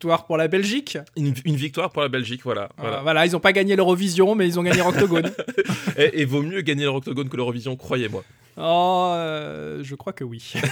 victoire 0.04 0.26
pour 0.26 0.36
la 0.36 0.48
Belgique. 0.48 0.98
Une, 1.16 1.34
une 1.44 1.56
victoire 1.56 1.90
pour 1.90 2.02
la 2.02 2.08
Belgique, 2.08 2.42
voilà. 2.44 2.64
Euh, 2.64 2.66
voilà. 2.78 3.00
Voilà, 3.02 3.26
ils 3.26 3.32
n'ont 3.32 3.40
pas 3.40 3.52
gagné 3.52 3.74
l'Eurovision, 3.74 4.34
mais 4.34 4.46
ils 4.46 4.58
ont 4.58 4.62
gagné 4.62 4.82
Octogone. 4.82 5.30
Et, 5.96 6.20
et 6.22 6.24
vaut 6.24 6.42
mieux 6.42 6.60
gagner 6.60 6.84
l'Octogone 6.84 7.28
que 7.28 7.36
l'Eurovision, 7.36 7.76
croyez-moi. 7.76 8.22
Oh, 8.56 9.12
euh, 9.14 9.80
je 9.82 9.94
crois 9.94 10.12
que 10.12 10.24
oui. 10.24 10.52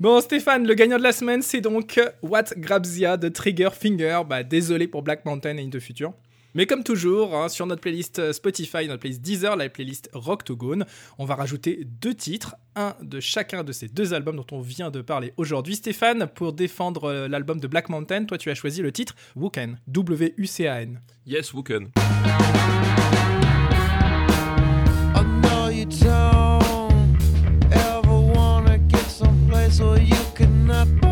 Bon, 0.00 0.20
Stéphane, 0.20 0.64
le 0.64 0.74
gagnant 0.74 0.96
de 0.96 1.02
la 1.02 1.10
semaine, 1.10 1.42
c'est 1.42 1.60
donc 1.60 2.00
What 2.22 2.44
Grabzia 2.56 3.16
de 3.16 3.28
Trigger 3.28 3.70
Finger. 3.72 4.20
Bah, 4.28 4.44
désolé 4.44 4.86
pour 4.86 5.02
Black 5.02 5.24
Mountain 5.24 5.56
et 5.56 5.64
Into 5.64 5.80
Future. 5.80 6.12
Mais 6.58 6.66
comme 6.66 6.82
toujours, 6.82 7.36
hein, 7.36 7.48
sur 7.48 7.66
notre 7.66 7.80
playlist 7.82 8.32
Spotify, 8.32 8.88
notre 8.88 8.98
playlist 8.98 9.22
Deezer, 9.22 9.54
la 9.54 9.68
playlist 9.68 10.10
Rock 10.12 10.42
to 10.42 10.56
Gone, 10.56 10.86
on 11.16 11.24
va 11.24 11.36
rajouter 11.36 11.84
deux 11.84 12.14
titres, 12.14 12.56
un 12.74 12.96
de 13.00 13.20
chacun 13.20 13.62
de 13.62 13.70
ces 13.70 13.86
deux 13.86 14.12
albums 14.12 14.34
dont 14.34 14.46
on 14.50 14.60
vient 14.60 14.90
de 14.90 15.00
parler 15.00 15.32
aujourd'hui. 15.36 15.76
Stéphane, 15.76 16.26
pour 16.26 16.52
défendre 16.52 17.04
euh, 17.04 17.28
l'album 17.28 17.60
de 17.60 17.68
Black 17.68 17.88
Mountain, 17.90 18.24
toi 18.24 18.38
tu 18.38 18.50
as 18.50 18.56
choisi 18.56 18.82
le 18.82 18.90
titre 18.90 19.14
Wukan, 19.36 19.76
W-U-C-A-N. 19.86 21.00
Yes, 21.26 21.54
Wuken. 21.54 21.92
I 25.14 25.22
know 25.42 25.68
you 25.68 25.84
don't 25.84 27.22
ever 27.70 28.34
wanna 28.34 28.78
get 28.88 29.08
someplace 29.08 29.80
where 29.80 30.02
you 30.02 30.16
cannot 30.34 31.07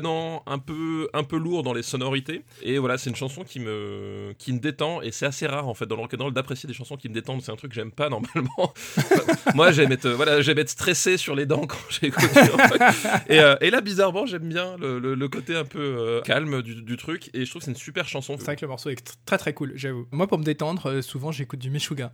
planant, 0.00 0.42
un 0.46 0.58
peu, 0.58 1.08
un 1.14 1.22
peu 1.24 1.36
lourd 1.38 1.62
dans 1.62 1.72
les 1.72 1.82
sonorités. 1.82 2.42
Et 2.62 2.78
voilà, 2.78 2.98
c'est 2.98 3.10
une 3.10 3.16
chanson 3.16 3.44
qui 3.44 3.60
me, 3.60 4.34
qui 4.38 4.52
me 4.52 4.58
détend. 4.58 5.00
Et 5.02 5.10
c'est 5.12 5.26
assez 5.26 5.46
rare 5.46 5.68
en 5.68 5.74
fait 5.74 5.86
dans 5.86 5.96
le 5.96 6.02
rock 6.02 6.14
and 6.18 6.22
roll 6.22 6.32
d'apprécier 6.34 6.66
des 6.66 6.74
chansons 6.74 6.96
qui 6.96 7.08
me 7.08 7.14
détendent. 7.14 7.42
C'est 7.42 7.52
un 7.52 7.56
truc 7.56 7.70
que 7.70 7.74
j'aime 7.76 7.92
pas 7.92 8.08
normalement. 8.08 8.72
Moi, 9.54 9.72
j'aime 9.72 9.92
être, 9.92 10.08
voilà, 10.10 10.40
j'aime 10.42 10.58
être 10.58 10.68
stressé 10.70 11.16
sur 11.16 11.34
les 11.34 11.46
dents 11.46 11.66
quand 11.66 11.78
j'écoute. 11.88 12.24
en 12.36 12.58
fait. 12.68 13.24
et, 13.28 13.40
euh, 13.40 13.56
et 13.60 13.70
là, 13.70 13.80
bizarrement, 13.80 14.26
j'aime 14.26 14.48
bien 14.48 14.76
le, 14.78 14.98
le- 14.98 15.14
le 15.14 15.28
côté 15.28 15.56
un 15.56 15.64
peu 15.64 15.78
euh, 15.80 16.20
calme 16.22 16.62
du, 16.62 16.82
du 16.82 16.96
truc. 16.96 17.30
Et 17.34 17.44
je 17.44 17.50
trouve 17.50 17.60
que 17.60 17.64
c'est 17.66 17.70
une 17.70 17.76
super 17.76 18.06
chanson. 18.08 18.34
C'est 18.38 18.44
vrai 18.44 18.56
que 18.56 18.62
le 18.62 18.68
morceau 18.68 18.90
est 18.90 18.94
tr- 19.06 19.14
très 19.24 19.38
très 19.38 19.54
cool, 19.54 19.72
j'avoue. 19.76 20.06
Moi, 20.12 20.26
pour 20.26 20.38
me 20.38 20.44
détendre, 20.44 20.90
euh, 20.90 21.02
souvent 21.02 21.32
j'écoute 21.32 21.58
du 21.60 21.70
Meshuga. 21.70 22.12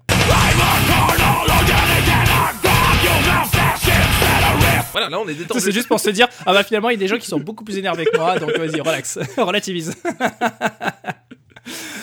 Voilà, 4.92 5.08
là, 5.08 5.18
on 5.18 5.28
est 5.28 5.34
détendu. 5.34 5.60
C'est 5.60 5.72
juste 5.72 5.88
pour 5.88 6.00
se 6.00 6.10
dire, 6.10 6.28
ah 6.44 6.52
bah 6.52 6.62
finalement, 6.64 6.90
il 6.90 6.94
y 6.94 6.96
a 6.96 6.98
des 6.98 7.08
gens 7.08 7.18
qui 7.18 7.26
sont 7.26 7.40
beaucoup 7.40 7.64
plus 7.64 7.78
énervés 7.78 8.04
que 8.04 8.16
moi, 8.16 8.38
donc 8.38 8.56
vas-y, 8.56 8.80
relax, 8.80 9.18
relativise. 9.38 9.94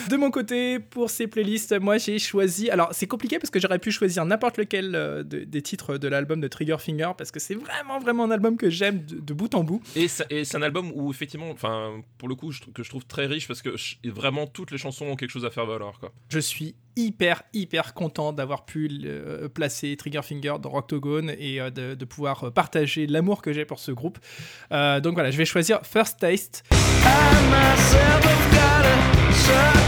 De 0.09 0.17
mon 0.17 0.31
côté, 0.31 0.79
pour 0.79 1.09
ces 1.11 1.27
playlists, 1.27 1.79
moi 1.79 1.97
j'ai 1.99 2.17
choisi. 2.17 2.69
Alors 2.71 2.89
c'est 2.93 3.05
compliqué 3.05 3.37
parce 3.37 3.51
que 3.51 3.59
j'aurais 3.59 3.77
pu 3.77 3.91
choisir 3.91 4.25
n'importe 4.25 4.57
lequel 4.57 4.95
euh, 4.95 5.21
de- 5.23 5.43
des 5.43 5.61
titres 5.61 5.97
de 5.97 6.07
l'album 6.07 6.41
de 6.41 6.47
Trigger 6.47 6.77
Finger 6.79 7.11
parce 7.17 7.29
que 7.31 7.39
c'est 7.39 7.53
vraiment 7.53 7.99
vraiment 7.99 8.23
un 8.23 8.31
album 8.31 8.57
que 8.57 8.69
j'aime 8.71 9.05
de, 9.05 9.19
de 9.19 9.33
bout 9.33 9.53
en 9.53 9.63
bout. 9.63 9.81
Et 9.95 10.07
ça- 10.07 10.25
et 10.31 10.45
c'est 10.45 10.57
un 10.57 10.61
album 10.63 10.91
où 10.95 11.11
effectivement, 11.11 11.49
enfin, 11.51 12.01
pour 12.17 12.27
le 12.27 12.33
coup, 12.35 12.51
je, 12.51 12.61
trouve- 12.61 12.73
que 12.73 12.81
je 12.83 12.89
trouve 12.89 13.05
très 13.05 13.27
riche 13.27 13.47
parce 13.47 13.61
que 13.61 13.69
ch- 13.77 13.99
vraiment 14.05 14.47
toutes 14.47 14.71
les 14.71 14.77
chansons 14.79 15.05
ont 15.05 15.15
quelque 15.15 15.29
chose 15.29 15.45
à 15.45 15.51
faire 15.51 15.67
valoir, 15.67 15.99
quoi. 15.99 16.11
Je 16.29 16.39
suis 16.39 16.73
hyper 16.95 17.43
hyper 17.53 17.93
content 17.93 18.33
d'avoir 18.33 18.65
pu 18.65 18.87
le- 18.87 19.47
placer 19.47 19.95
Trigger 19.95 20.21
Finger 20.23 20.55
dans 20.59 20.69
Rocktogone 20.69 21.31
et 21.37 21.61
euh, 21.61 21.69
de, 21.69 21.93
de 21.93 22.05
pouvoir 22.05 22.45
euh, 22.45 22.49
partager 22.51 23.05
l'amour 23.05 23.41
que 23.43 23.53
j'ai 23.53 23.65
pour 23.65 23.77
ce 23.79 23.91
groupe. 23.91 24.17
Euh, 24.71 24.99
donc 25.01 25.13
voilà, 25.13 25.29
je 25.29 25.37
vais 25.37 25.45
choisir 25.45 25.81
First 25.83 26.19
Taste. 26.19 26.63
I 26.71 26.75
myself 27.51 28.25
have 28.25 28.51
got 28.51 28.85
a 28.85 29.78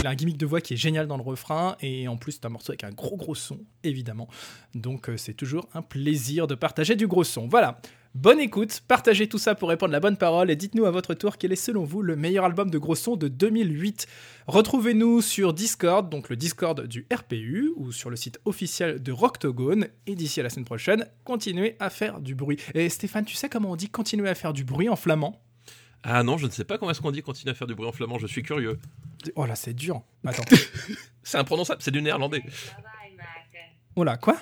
Il 0.00 0.06
a 0.06 0.10
un 0.10 0.14
gimmick 0.14 0.36
de 0.38 0.46
voix 0.46 0.60
qui 0.60 0.74
est 0.74 0.76
génial 0.76 1.06
dans 1.06 1.16
le 1.16 1.22
refrain 1.22 1.76
et 1.80 2.08
en 2.08 2.16
plus 2.16 2.32
c'est 2.32 2.46
un 2.46 2.48
morceau 2.48 2.70
avec 2.70 2.84
un 2.84 2.90
gros 2.90 3.16
gros 3.16 3.34
son 3.34 3.58
évidemment. 3.84 4.28
Donc 4.74 5.10
euh, 5.10 5.16
c'est 5.16 5.34
toujours 5.34 5.68
un 5.74 5.82
plaisir 5.82 6.46
de 6.46 6.54
partager 6.54 6.96
du 6.96 7.06
gros 7.06 7.24
son. 7.24 7.48
Voilà. 7.48 7.80
Bonne 8.14 8.40
écoute, 8.40 8.82
partagez 8.88 9.28
tout 9.28 9.38
ça 9.38 9.54
pour 9.54 9.68
répondre 9.68 9.92
la 9.92 10.00
bonne 10.00 10.16
parole 10.16 10.50
et 10.50 10.56
dites-nous 10.56 10.86
à 10.86 10.90
votre 10.90 11.14
tour 11.14 11.36
quel 11.36 11.52
est 11.52 11.56
selon 11.56 11.84
vous 11.84 12.02
le 12.02 12.16
meilleur 12.16 12.44
album 12.44 12.70
de 12.70 12.78
gros 12.78 12.94
son 12.94 13.16
de 13.16 13.28
2008. 13.28 14.06
Retrouvez-nous 14.46 15.20
sur 15.20 15.52
Discord, 15.52 16.08
donc 16.08 16.30
le 16.30 16.36
Discord 16.36 16.86
du 16.86 17.06
RPU 17.14 17.70
ou 17.76 17.92
sur 17.92 18.08
le 18.10 18.16
site 18.16 18.40
officiel 18.44 19.02
de 19.02 19.12
Rocktogone 19.12 19.88
et 20.06 20.14
d'ici 20.14 20.40
à 20.40 20.42
la 20.42 20.50
semaine 20.50 20.64
prochaine, 20.64 21.06
continuez 21.24 21.76
à 21.80 21.90
faire 21.90 22.20
du 22.20 22.34
bruit. 22.34 22.56
Et 22.74 22.88
Stéphane, 22.88 23.26
tu 23.26 23.36
sais 23.36 23.48
comment 23.48 23.72
on 23.72 23.76
dit 23.76 23.90
continuer 23.90 24.28
à 24.28 24.34
faire 24.34 24.54
du 24.54 24.64
bruit 24.64 24.88
en 24.88 24.96
flamand? 24.96 25.40
Ah 26.02 26.22
non, 26.22 26.38
je 26.38 26.46
ne 26.46 26.50
sais 26.50 26.64
pas 26.64 26.78
comment 26.78 26.90
est-ce 26.90 27.02
qu'on 27.02 27.10
dit 27.10 27.22
continuer 27.22 27.50
à 27.52 27.54
faire 27.54 27.66
du 27.66 27.74
bruit 27.74 27.88
en 27.88 27.92
flamand. 27.92 28.18
Je 28.18 28.26
suis 28.26 28.42
curieux. 28.42 28.78
Oh 29.34 29.44
là, 29.44 29.54
c'est 29.54 29.74
dur. 29.74 30.02
Attends. 30.24 30.44
C'est 31.22 31.36
imprononçable. 31.36 31.82
C'est 31.82 31.90
du 31.90 32.00
néerlandais. 32.00 32.42
Oh 33.96 34.02
là, 34.02 34.16
quoi? 34.16 34.38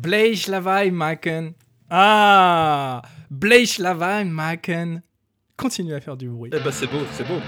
Bleich 0.00 0.46
Lawaai 0.46 0.90
maken. 0.90 1.54
Ah 1.90 3.02
Bleich 3.28 3.78
Lawaai 3.78 4.24
maken. 4.24 5.02
Continue 5.56 5.94
à 5.94 6.00
faire 6.00 6.16
du 6.16 6.28
bruit. 6.28 6.50
Eh 6.54 6.60
ben 6.60 6.72
c'est 6.72 6.86
beau, 6.86 7.04
c'est 7.12 7.26
beau. 7.28 7.40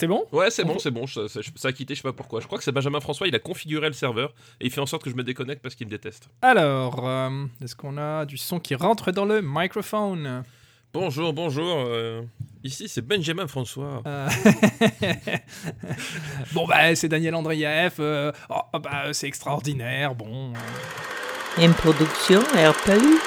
c'est 0.00 0.06
bon? 0.08 0.24
Ouais, 0.32 0.50
c'est 0.50 0.64
bon, 0.64 0.78
c'est 0.78 0.90
bon. 0.90 1.06
Ça, 1.06 1.28
ça- 1.28 1.40
ça 1.54 1.68
a 1.68 1.72
quitté, 1.72 1.94
je 1.94 2.00
sais 2.00 2.08
pas 2.08 2.12
pourquoi. 2.12 2.40
Je 2.40 2.46
crois 2.46 2.58
que 2.58 2.64
c'est 2.64 2.72
Benjamin 2.72 3.00
François. 3.00 3.28
Il 3.28 3.34
a 3.34 3.38
configuré 3.38 3.86
le 3.86 3.92
serveur 3.92 4.32
et 4.60 4.66
il 4.66 4.70
fait 4.72 4.80
en 4.80 4.86
sorte 4.86 5.04
que 5.04 5.10
je 5.10 5.14
me 5.14 5.22
déconnecte 5.22 5.62
parce 5.62 5.74
qu'il 5.74 5.86
me 5.86 5.90
déteste. 5.90 6.28
Alors, 6.42 7.06
euh, 7.06 7.44
est-ce 7.62 7.76
qu'on 7.76 7.98
a 7.98 8.24
du 8.24 8.38
son 8.38 8.58
qui 8.58 8.74
rentre 8.74 9.12
dans 9.12 9.26
le 9.26 9.40
microphone? 9.42 10.42
Bonjour, 10.92 11.32
bonjour. 11.32 11.84
euh, 11.86 12.22
ici, 12.64 12.88
c'est 12.88 13.06
Benjamin 13.06 13.46
François. 13.46 14.02
Euh, 14.06 14.28
Bon 16.52 16.66
bah 16.66 16.94
c'est 16.96 17.08
Daniel 17.08 17.34
Andreev, 17.36 17.94
euh, 18.00 18.32
oh, 18.48 18.78
bah, 18.78 19.12
c'est 19.12 19.28
extraordinaire, 19.28 20.14
bon... 20.16 20.52
Une 21.58 21.74
production 21.74 22.40
RPU. 22.40 23.18